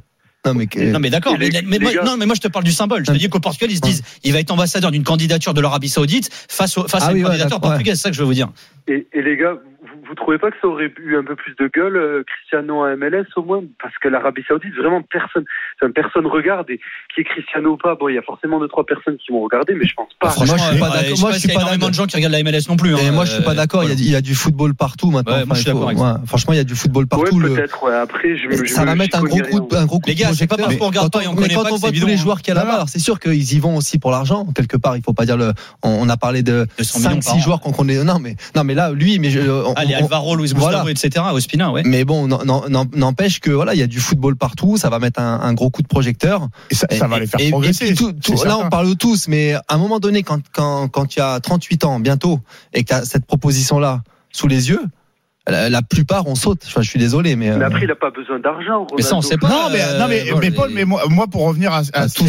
Non 0.46 0.54
mais, 0.54 0.66
que- 0.68 0.78
Non 0.78 1.00
mais 1.00 1.10
d'accord, 1.10 1.34
mais, 1.38 1.50
mais 1.66 1.78
mais 1.80 2.24
moi 2.26 2.34
je 2.36 2.40
te 2.40 2.46
parle 2.48 2.64
du 2.64 2.70
symbole. 2.72 3.04
Je 3.04 3.10
te 3.12 3.16
dis 3.18 3.28
qu'au 3.28 3.40
Portugal 3.40 3.70
ils 3.72 3.76
se 3.76 3.80
disent 3.80 4.02
il 4.22 4.32
va 4.32 4.38
être 4.38 4.52
ambassadeur 4.52 4.92
d'une 4.92 5.02
candidature 5.02 5.52
de 5.52 5.60
l'Arabie 5.60 5.88
Saoudite 5.88 6.30
face, 6.48 6.78
au, 6.78 6.86
face 6.86 7.02
Ah 7.04 7.08
à 7.08 7.10
une 7.10 7.18
oui, 7.18 7.22
candidature 7.24 7.60
portugaise, 7.60 7.96
c'est 7.96 8.02
ça 8.04 8.10
que 8.10 8.14
je 8.14 8.20
veux 8.20 8.26
vous 8.26 8.34
dire. 8.34 8.48
Et, 8.86 9.06
et 9.12 9.20
les 9.20 9.36
gars, 9.36 9.54
vous, 9.90 10.00
vous 10.08 10.14
trouvez 10.14 10.38
pas 10.38 10.50
que 10.50 10.56
ça 10.60 10.68
aurait 10.68 10.92
eu 11.00 11.16
un 11.16 11.24
peu 11.24 11.34
plus 11.36 11.54
de 11.56 11.68
gueule, 11.74 11.96
euh, 11.96 12.22
Cristiano 12.26 12.82
à 12.84 12.94
MLS 12.96 13.26
au 13.36 13.42
moins? 13.42 13.62
Parce 13.82 13.96
que 13.98 14.08
l'Arabie 14.08 14.42
Saoudite, 14.46 14.74
vraiment 14.74 15.02
personne, 15.02 15.44
enfin, 15.80 15.90
personne 15.92 16.26
regarde. 16.26 16.68
Et 16.70 16.78
qui 17.14 17.20
est 17.20 17.24
Cristiano 17.24 17.72
ou 17.72 17.76
pas, 17.76 17.94
bon, 17.94 18.08
il 18.08 18.14
y 18.14 18.18
a 18.18 18.22
forcément 18.22 18.60
deux 18.60 18.68
trois 18.68 18.84
personnes 18.86 19.16
qui 19.16 19.32
vont 19.32 19.42
regarder, 19.42 19.74
mais 19.74 19.86
je 19.86 19.94
pense 19.94 20.08
pas. 20.20 20.30
Franchement, 20.30 20.56
moi, 20.56 20.64
je 20.66 20.70
suis 20.72 20.80
pas 20.80 20.86
euh, 20.86 20.90
d'accord. 21.00 21.16
sais 21.16 21.20
Moi, 21.22 21.32
je 21.32 21.38
suis 21.38 21.48
y 21.48 21.50
a 21.50 21.54
pas 21.54 21.60
énormément 21.60 21.78
d'accord. 21.78 21.90
de 21.90 21.94
gens 21.94 22.06
qui 22.06 22.16
regardent 22.16 22.32
la 22.34 22.42
MLS 22.42 22.68
non 22.68 22.76
plus. 22.76 22.90
Et 22.96 23.06
hein, 23.08 23.12
moi, 23.12 23.24
je 23.24 23.32
suis 23.32 23.42
pas 23.42 23.52
euh, 23.52 23.54
d'accord. 23.54 23.84
Il 23.84 23.88
y 24.08 24.14
a- 24.14 24.18
y, 24.18 24.22
du 24.22 24.34
football 24.34 24.74
partout 24.74 25.10
maintenant. 25.10 25.32
Ouais, 25.36 25.44
moi, 25.44 25.54
je 25.56 25.60
suis 25.62 25.70
il 25.70 25.72
faut- 25.72 25.78
d'accord 25.86 26.06
avec 26.06 26.20
ouais, 26.20 26.26
franchement, 26.26 26.52
il 26.54 26.56
y 26.56 26.60
a 26.60 26.64
du 26.64 26.74
football 26.74 27.06
partout. 27.06 27.38
Le- 27.40 27.54
peut-être. 27.54 27.82
Ouais. 27.82 27.94
Après, 27.94 28.36
je, 28.36 28.46
me- 28.48 28.64
je 28.64 28.72
ça 28.72 28.82
me- 28.82 28.86
va 28.86 28.94
mettre 28.94 29.18
un 29.18 29.22
gros 29.22 29.38
coup, 29.38 29.60
de- 29.60 29.76
un 29.76 29.86
gros 29.86 29.98
coup 30.00 30.08
Les 30.08 30.14
de 30.14 30.20
gars, 30.20 30.28
c'est 30.34 30.46
pas 30.46 30.56
projecteur. 30.56 30.66
parce 30.68 30.76
qu'on 30.78 30.86
regarde 30.88 31.10
Quand 31.12 31.18
pas 31.18 31.24
et 31.24 31.28
on 31.28 31.32
mais 31.32 31.42
connaît 31.42 31.54
quand 31.54 31.62
pas 31.62 31.70
on 31.70 31.74
que 31.76 31.80
voit 31.80 31.88
tous 31.90 31.94
les 31.96 32.02
évident. 32.02 32.22
joueurs 32.22 32.38
qu'il 32.42 32.54
y 32.54 32.56
a 32.56 32.60
là-bas, 32.60 32.84
c'est 32.88 32.98
sûr 32.98 33.18
qu'ils 33.20 33.52
y 33.54 33.58
vont 33.58 33.76
aussi 33.76 33.98
pour 33.98 34.10
l'argent 34.10 34.46
quelque 34.54 34.76
part. 34.76 34.96
Il 34.96 35.02
faut 35.02 35.12
pas 35.14 35.24
dire 35.26 35.36
le. 35.36 35.52
On, 35.82 36.08
a 36.08 36.16
parlé 36.16 36.42
de 36.42 36.66
200 36.78 36.98
millions 36.98 37.10
5 37.10 37.24
par 37.24 37.32
6 37.34 37.38
an. 37.38 37.42
joueurs 37.42 37.60
qu'on 37.60 37.72
connaît. 37.72 38.02
Non 38.04 38.18
mais 38.18 38.36
non 38.56 38.64
mais 38.64 38.74
là 38.74 38.90
lui 38.92 39.18
mais 39.18 39.30
je, 39.30 39.40
on- 39.40 39.74
Allez, 39.78 39.94
on- 39.96 40.04
Alvaro, 40.04 40.36
Luis 40.36 40.52
voilà. 40.54 40.82
Gustavo, 40.84 40.88
etc. 40.90 41.24
Ospina, 41.32 41.72
ouais. 41.72 41.82
mais 41.84 42.04
bon, 42.04 42.26
n'empêche 42.94 43.40
que 43.40 43.50
voilà, 43.50 43.74
il 43.74 43.80
y 43.80 43.82
a 43.82 43.86
du 43.86 44.00
football 44.00 44.36
partout, 44.36 44.76
ça 44.76 44.90
va 44.90 44.98
mettre 44.98 45.20
un, 45.20 45.40
un 45.40 45.54
gros 45.54 45.70
coup 45.70 45.82
de 45.82 45.88
projecteur. 45.88 46.48
Et 46.70 46.74
ça, 46.74 46.86
ça 46.90 47.06
va 47.06 47.18
les 47.18 47.26
faire 47.26 47.40
Et- 47.40 47.50
progresser. 47.50 47.94
tout- 47.94 48.08
là, 48.10 48.36
certain. 48.36 48.56
on 48.56 48.68
parle 48.68 48.88
de 48.90 48.94
tous, 48.94 49.28
mais 49.28 49.54
à 49.54 49.62
un 49.68 49.78
moment 49.78 49.98
donné, 50.00 50.22
quand 50.22 50.40
quand 50.52 50.88
quand 50.88 51.06
tu 51.06 51.20
as 51.20 51.40
38 51.40 51.84
ans 51.84 52.00
bientôt 52.00 52.40
et 52.74 52.82
que 52.84 52.88
tu 52.88 52.94
as 52.94 53.04
cette 53.04 53.24
proposition 53.26 53.78
là 53.78 54.02
sous 54.32 54.46
les 54.48 54.68
yeux, 54.68 54.82
la, 55.48 55.70
la 55.70 55.82
plupart 55.82 56.26
on 56.26 56.34
saute. 56.34 56.62
Enfin, 56.66 56.82
je 56.82 56.88
suis 56.90 56.98
désolé, 56.98 57.36
mais, 57.36 57.50
Mais 57.50 57.62
euh, 57.64 57.66
après, 57.66 57.84
il 57.84 57.90
a 57.90 57.96
pas 57.96 58.10
besoin 58.10 58.38
d'argent. 58.38 58.86
Mais 58.96 59.02
ça, 59.02 59.16
on 59.16 59.20
Ronaldo. 59.20 59.28
sait 59.28 59.36
pas. 59.38 59.48
Non, 59.48 59.68
mais, 59.72 59.80
Euh, 59.82 59.98
non, 59.98 60.06
mais, 60.08 60.20
voilà, 60.30 60.40
mais 60.40 60.50
Paul, 60.50 60.68
les- 60.68 60.74
mais 60.74 60.84
moi, 60.84 61.02
moi, 61.08 61.26
pour 61.26 61.42
revenir 61.46 61.72
à, 61.72 61.82
à 61.92 62.08
ce 62.08 62.14
tous, 62.18 62.24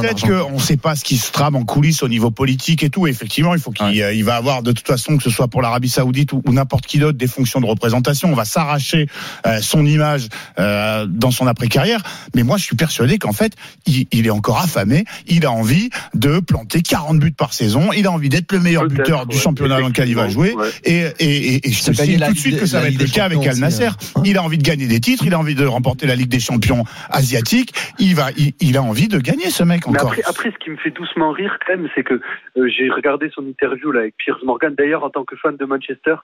Peut-être 0.00 0.22
qu'on 0.26 0.52
ne 0.52 0.58
sait 0.60 0.76
pas 0.76 0.96
ce 0.96 1.04
qui 1.04 1.16
se 1.16 1.32
trame 1.32 1.56
en 1.56 1.64
coulisses 1.64 2.02
au 2.02 2.08
niveau 2.08 2.30
politique 2.30 2.82
et 2.82 2.90
tout. 2.90 3.06
Effectivement, 3.06 3.54
il 3.54 3.60
faut 3.60 3.70
qu'il 3.70 4.02
euh, 4.02 4.12
il 4.12 4.24
va 4.24 4.36
avoir 4.36 4.62
de 4.62 4.72
toute 4.72 4.86
façon, 4.86 5.16
que 5.16 5.22
ce 5.22 5.30
soit 5.30 5.48
pour 5.48 5.62
l'Arabie 5.62 5.88
Saoudite 5.88 6.32
ou, 6.32 6.42
ou 6.46 6.52
n'importe 6.52 6.86
qui 6.86 6.98
d'autre, 6.98 7.18
des 7.18 7.26
fonctions 7.26 7.60
de 7.60 7.66
représentation. 7.66 8.30
On 8.30 8.34
va 8.34 8.44
s'arracher 8.44 9.06
euh, 9.46 9.58
son 9.60 9.84
image 9.86 10.28
euh, 10.58 11.06
dans 11.08 11.30
son 11.30 11.46
après-carrière. 11.46 12.02
Mais 12.34 12.42
moi, 12.42 12.56
je 12.56 12.64
suis 12.64 12.76
persuadé 12.76 13.18
qu'en 13.18 13.32
fait, 13.32 13.52
il, 13.86 14.06
il 14.12 14.26
est 14.26 14.30
encore 14.30 14.60
affamé. 14.60 15.04
Il 15.26 15.46
a 15.46 15.52
envie 15.52 15.90
de 16.14 16.40
planter 16.40 16.82
40 16.82 17.18
buts 17.18 17.32
par 17.32 17.52
saison. 17.52 17.92
Il 17.96 18.06
a 18.06 18.12
envie 18.12 18.28
d'être 18.28 18.52
le 18.52 18.60
meilleur 18.60 18.86
buteur 18.86 19.26
du 19.26 19.36
championnat 19.38 19.80
dans 19.80 19.88
lequel 19.88 20.08
il 20.08 20.14
va 20.16 20.28
jouer. 20.28 20.54
ouais. 20.54 20.68
Et, 20.84 20.98
et, 21.20 21.54
et, 21.54 21.68
et 21.68 21.72
je 21.72 21.82
Gagner 21.96 22.16
la 22.18 22.28
tout 22.28 22.34
de 22.34 22.38
suite 22.38 22.60
que 22.60 22.66
ça 22.66 22.80
va 22.80 22.88
être 22.88 22.98
le 23.00 23.06
cas 23.06 23.24
avec 23.26 23.46
Al 23.46 23.56
Nasser. 23.58 23.86
hein. 23.86 24.22
Il 24.24 24.36
a 24.38 24.42
envie 24.42 24.58
de 24.58 24.62
gagner 24.62 24.86
des 24.86 25.00
titres. 25.00 25.24
Il 25.26 25.34
a 25.34 25.38
envie 25.38 25.54
de 25.54 25.64
remporter 25.66 26.06
la 26.06 26.14
Ligue 26.16 26.28
des 26.28 26.40
champions 26.40 26.84
asiatique. 27.10 27.72
Il 27.98 28.14
va, 28.14 28.28
il, 28.36 28.52
il 28.60 28.76
a 28.76 28.82
envie 28.82 29.08
de 29.08 29.18
gagner 29.18 29.50
ce 29.50 29.62
mec 29.62 29.86
Mais 29.86 29.96
encore. 29.96 30.10
après, 30.12 30.22
après, 30.26 30.50
ce 30.50 30.58
qui 30.64 30.70
me 30.70 30.76
fait 30.76 30.90
doucement 30.90 31.30
rire 31.32 31.58
quand 31.66 31.76
même, 31.76 31.88
c'est 31.94 32.02
que 32.04 32.14
euh, 32.14 32.68
j'ai 32.68 32.88
regardé 32.90 33.30
son 33.34 33.46
interview 33.46 33.90
là 33.92 34.00
avec 34.00 34.16
Piers 34.16 34.34
Morgan. 34.44 34.74
D'ailleurs, 34.76 35.04
en 35.04 35.10
tant 35.10 35.24
que 35.24 35.36
fan 35.36 35.56
de 35.56 35.64
Manchester, 35.64 36.16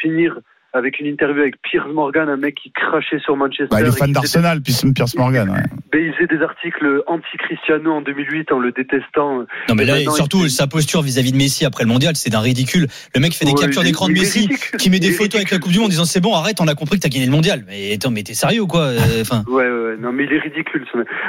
finir 0.00 0.38
avec 0.76 1.00
une 1.00 1.06
interview 1.06 1.40
avec 1.42 1.60
Piers 1.62 1.80
Morgan, 1.92 2.28
un 2.28 2.36
mec 2.36 2.54
qui 2.54 2.70
crachait 2.72 3.18
sur 3.18 3.36
Manchester. 3.36 3.66
Bah, 3.70 3.80
il 3.80 3.86
est 3.88 3.96
fan 3.98 4.12
d'Arsenal, 4.12 4.60
puis 4.60 4.74
Pierce 4.94 5.16
Morgan. 5.16 5.50
ouais. 5.50 5.56
des- 5.92 6.06
Il 6.06 6.12
faisait 6.14 6.26
des 6.38 6.42
articles 6.42 7.02
anti-Cristiano 7.06 7.92
en 7.92 8.00
2008 8.02 8.52
en 8.52 8.58
le 8.58 8.70
détestant. 8.72 9.44
Non 9.68 9.74
mais 9.74 9.84
là, 9.84 9.98
surtout 10.10 10.44
il- 10.44 10.50
sa 10.50 10.66
posture 10.66 11.02
vis-à-vis 11.02 11.32
de 11.32 11.36
Messi 11.36 11.64
après 11.64 11.84
le 11.84 11.88
mondial, 11.88 12.14
c'est 12.16 12.30
d'un 12.30 12.40
ridicule. 12.40 12.86
Le 13.14 13.20
mec 13.20 13.34
fait 13.34 13.44
des 13.44 13.52
Ouais, 13.52 13.60
captures 13.62 13.82
d'écran 13.82 14.08
de 14.08 14.12
Messi, 14.12 14.48
qui 14.78 14.90
met 14.90 14.98
des 15.00 15.10
photos 15.12 15.36
avec 15.36 15.50
la. 15.50 15.58
Coupe 15.58 15.72
du 15.72 15.78
Monde 15.78 15.86
en 15.86 15.90
disant 15.90 16.04
c'est 16.04 16.20
bon, 16.20 16.34
arrête, 16.34 16.60
on 16.60 16.68
a 16.68 16.74
compris 16.74 16.98
que 16.98 17.02
t'as 17.02 17.08
gagné 17.08 17.24
le 17.26 17.32
mondial. 17.32 17.64
Mais 17.66 17.94
attends, 17.94 18.10
mais 18.10 18.22
t'es 18.22 18.34
sérieux 18.34 18.66
quoi 18.66 18.82
euh, 18.82 18.98
Enfin, 19.22 19.42
Ouais, 19.48 19.64
ouais, 19.64 19.70
ouais. 19.70 19.96
non, 19.98 20.12
mais 20.12 20.24
il 20.24 20.32
est 20.32 20.38
ridicule. 20.38 20.84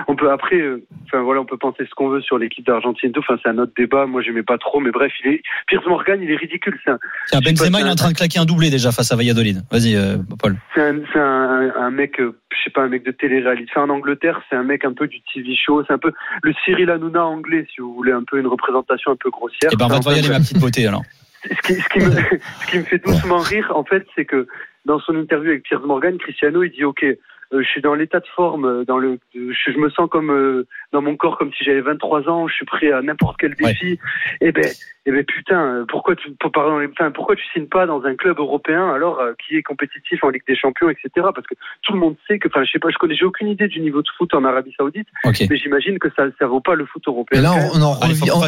On 0.08 0.16
peut 0.16 0.30
après, 0.32 0.58
euh, 0.60 0.84
enfin 1.06 1.22
voilà, 1.24 1.42
on 1.42 1.46
peut 1.46 1.58
penser 1.58 1.86
ce 1.90 1.96
qu'on 1.96 2.10
veut 2.10 2.22
sur 2.22 2.38
l'équipe 2.38 2.66
d'Argentine, 2.66 3.10
et 3.10 3.14
tout. 3.14 3.22
Enfin, 3.22 3.40
c'est 3.42 3.50
un 3.50 3.58
autre 3.58 3.72
débat. 3.78 4.06
Moi, 4.06 4.22
j'aimais 4.22 4.44
pas 4.44 4.58
trop, 4.58 4.80
mais 4.82 4.92
bref, 4.92 5.12
il 5.24 5.32
est. 5.34 5.42
Piers 5.68 5.80
Morgan, 5.88 6.20
il 6.22 6.30
est 6.30 6.36
ridicule. 6.36 6.78
C'est 6.86 6.92
un, 7.38 7.40
Benzema, 7.40 7.80
il 7.82 7.88
est 7.88 7.90
en 7.90 7.96
train 7.96 8.12
de 8.12 8.18
claquer 8.18 8.40
un 8.40 8.46
doublé 8.46 8.70
déjà 8.70 8.92
face 8.92 9.12
à 9.12 9.16
Valladolid. 9.16 9.37
Vas-y, 9.72 9.96
euh, 9.96 10.18
Paul. 10.40 10.56
c'est 10.74 10.82
un, 10.82 11.00
c'est 11.12 11.20
un, 11.20 11.74
un 11.76 11.92
mec, 11.92 12.20
euh, 12.20 12.36
je 12.52 12.64
sais 12.64 12.70
pas, 12.70 12.82
un 12.82 12.90
mec 12.90 13.04
de 13.06 13.12
télé-réalité. 13.12 13.72
Enfin, 13.76 13.86
en 13.86 13.96
Angleterre, 13.96 14.42
c'est 14.50 14.56
un 14.56 14.64
mec 14.64 14.86
un 14.86 14.94
peu 14.94 15.08
du 15.08 15.18
TV 15.34 15.56
show. 15.56 15.84
C'est 15.86 15.94
un 15.94 15.98
peu 15.98 16.12
le 16.44 16.54
Cyril 16.66 16.90
Hanouna 16.90 17.26
anglais, 17.26 17.66
si 17.74 17.82
vous 17.82 17.94
voulez, 17.94 18.12
un 18.12 18.24
peu 18.24 18.40
une 18.40 18.48
représentation 18.48 19.12
un 19.12 19.16
peu 19.16 19.30
grossière. 19.30 19.70
Eh 19.72 19.76
ben, 19.76 19.86
on 19.86 19.90
va 19.90 20.00
te 20.00 20.04
voyer 20.04 20.28
ma 20.28 20.40
petite 20.40 20.60
beauté 20.60 20.88
alors. 20.88 21.04
ce 21.44 21.68
qui, 21.68 21.76
ce 21.76 21.90
qui 21.90 22.00
me, 22.00 22.12
ce 22.12 22.72
qui 22.72 22.80
me 22.80 22.84
fait 22.84 22.98
doucement 22.98 23.38
rire, 23.38 23.72
en 23.76 23.84
fait, 23.84 24.06
c'est 24.16 24.26
que 24.26 24.48
dans 24.86 25.00
son 25.00 25.16
interview 25.16 25.52
avec 25.52 25.64
Piers 25.64 25.78
Morgan, 25.86 26.18
Cristiano, 26.18 26.64
il 26.64 26.72
dit 26.72 26.84
OK, 26.84 27.06
je 27.52 27.64
suis 27.64 27.82
dans 27.82 27.96
l'état 27.96 28.20
de 28.20 28.28
forme, 28.36 28.66
euh, 28.66 28.86
dans 28.86 28.98
le, 28.98 29.20
je, 29.34 29.52
je 29.72 29.78
me 29.78 29.90
sens 29.90 30.10
comme 30.10 30.32
euh, 30.32 30.68
dans 30.92 31.02
mon 31.02 31.16
corps 31.16 31.38
comme 31.38 31.52
si 31.54 31.64
j'avais 31.64 31.82
23 31.82 32.28
ans, 32.30 32.48
je 32.48 32.54
suis 32.54 32.66
prêt 32.66 32.92
à 32.92 33.02
n'importe 33.02 33.38
quel 33.40 33.56
défi. 33.56 34.00
Et 34.42 34.52
ben, 34.52 34.66
et 35.06 35.12
ben 35.12 35.24
putain, 35.24 35.60
euh, 35.62 35.86
pourquoi 35.88 36.16
tu, 36.16 36.30
pardon, 36.54 36.86
enfin, 36.92 37.12
pourquoi 37.12 37.36
tu 37.36 37.44
signes 37.54 37.68
pas 37.68 37.86
dans 37.86 38.04
un 38.04 38.16
club 38.16 38.40
européen 38.40 38.90
alors 38.94 39.20
euh, 39.20 39.34
qui 39.48 39.56
est 39.56 39.64
compétitif 39.64 40.24
en 40.24 40.30
Ligue 40.30 40.44
des 40.48 40.56
Champions, 40.58 40.90
etc. 40.90 41.10
Parce 41.16 41.48
que 41.48 41.56
tout 41.84 41.94
le 41.94 42.00
monde 42.00 42.16
sait 42.28 42.40
que, 42.40 42.48
enfin, 42.50 42.64
je 42.66 42.72
sais 42.72 42.80
pas, 42.80 42.90
je 42.90 42.98
connais, 42.98 43.16
j'ai 43.16 43.26
aucune 43.26 43.48
idée 43.48 43.68
du 43.68 43.80
niveau 43.80 44.02
de 44.02 44.10
foot 44.18 44.34
en 44.34 44.44
Arabie 44.44 44.74
Saoudite, 44.78 45.08
mais 45.50 45.58
j'imagine 45.58 46.00
que 46.00 46.10
ça, 46.16 46.24
ça 46.40 46.48
vaut 46.48 46.62
pas 46.62 46.76
le 46.76 46.86
foot 46.86 47.04
européen. 47.08 47.40
Et 47.40 47.44
là, 47.44 47.54
on, 47.74 47.80
on 47.80 47.84
en 47.84 48.00
Allez, 48.02 48.14
revient, 48.14 48.32
on- 48.34 48.40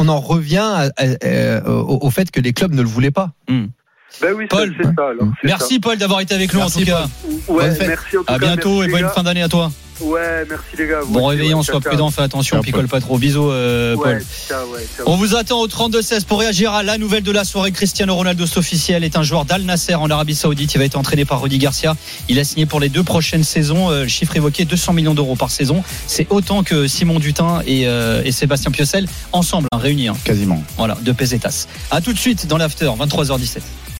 on 0.00 0.08
en 0.08 0.20
à- 0.62 0.90
à- 0.96 1.68
au, 1.68 2.06
au 2.06 2.10
fait 2.10 2.30
que 2.30 2.40
les 2.40 2.52
clubs 2.52 2.72
ne 2.72 2.82
le 2.82 2.88
voulaient 2.88 3.10
pas. 3.10 3.30
Ben 4.20 4.32
oui, 4.36 4.46
Paul, 4.48 4.74
c'est 4.76 4.84
ça. 4.84 4.90
Alors, 5.10 5.28
Merci 5.42 5.80
Paul 5.80 5.98
d'avoir 5.98 6.20
été 6.20 6.34
avec 6.34 6.52
nous 6.52 6.60
Merci, 6.60 6.76
en 6.78 6.80
tout 6.80 6.86
cas. 6.86 7.06
Ouais, 7.48 7.66
Bonne 7.68 7.74
fête. 7.76 7.88
merci 7.88 8.16
en 8.16 8.20
tout 8.24 8.32
À 8.32 8.38
cas. 8.38 8.46
bientôt 8.46 8.78
merci, 8.80 8.88
et 8.88 9.00
bonne 9.02 9.10
fin 9.10 9.22
d'année 9.22 9.42
à 9.42 9.48
toi. 9.48 9.70
Ouais, 10.00 10.44
merci 10.48 10.64
les 10.76 10.88
gars. 10.88 11.00
Vous 11.02 11.12
Bon 11.12 11.26
réveillon, 11.26 11.62
sois 11.62 11.80
prudent, 11.80 12.10
fais 12.10 12.22
attention, 12.22 12.56
Ciao, 12.56 12.62
picole 12.64 12.88
pas 12.88 13.00
trop. 13.00 13.16
Bisous, 13.16 13.50
euh, 13.50 13.94
Paul. 13.94 14.06
Ouais, 14.16 14.22
ciao, 14.48 14.66
ouais, 14.72 14.86
ciao. 14.96 15.04
On 15.08 15.16
vous 15.16 15.36
attend 15.36 15.60
au 15.60 15.68
32-16 15.68 16.24
pour 16.24 16.40
réagir 16.40 16.72
à 16.72 16.82
la 16.82 16.98
nouvelle 16.98 17.22
de 17.22 17.30
la 17.30 17.44
soirée. 17.44 17.70
Cristiano 17.70 18.12
Ronaldo, 18.14 18.44
c'est 18.46 18.58
officiel, 18.58 19.04
est 19.04 19.16
un 19.16 19.22
joueur 19.22 19.44
d'Al 19.44 19.62
Nasser 19.62 19.94
en 19.94 20.10
Arabie 20.10 20.34
Saoudite. 20.34 20.74
Il 20.74 20.78
va 20.78 20.84
être 20.84 20.96
entraîné 20.96 21.24
par 21.24 21.40
Rudy 21.42 21.58
Garcia. 21.58 21.94
Il 22.28 22.40
a 22.40 22.44
signé 22.44 22.66
pour 22.66 22.80
les 22.80 22.88
deux 22.88 23.04
prochaines 23.04 23.44
saisons. 23.44 23.90
Euh, 23.90 24.02
Le 24.02 24.08
chiffre 24.08 24.36
évoqué, 24.36 24.64
200 24.64 24.94
millions 24.94 25.14
d'euros 25.14 25.36
par 25.36 25.50
saison. 25.52 25.84
C'est 26.08 26.26
autant 26.30 26.64
que 26.64 26.88
Simon 26.88 27.20
Dutin 27.20 27.60
et, 27.66 27.86
euh, 27.86 28.22
et 28.24 28.32
Sébastien 28.32 28.72
Piocel 28.72 29.06
ensemble, 29.32 29.68
hein, 29.72 29.78
réunis. 29.78 30.08
hein. 30.08 30.16
Quasiment. 30.24 30.62
Voilà, 30.76 30.96
de 31.02 31.12
pesetas. 31.12 31.66
À 31.92 32.00
tout 32.00 32.12
de 32.12 32.18
suite 32.18 32.46
dans 32.48 32.58
l'after, 32.58 32.86
23h17. 32.98 33.58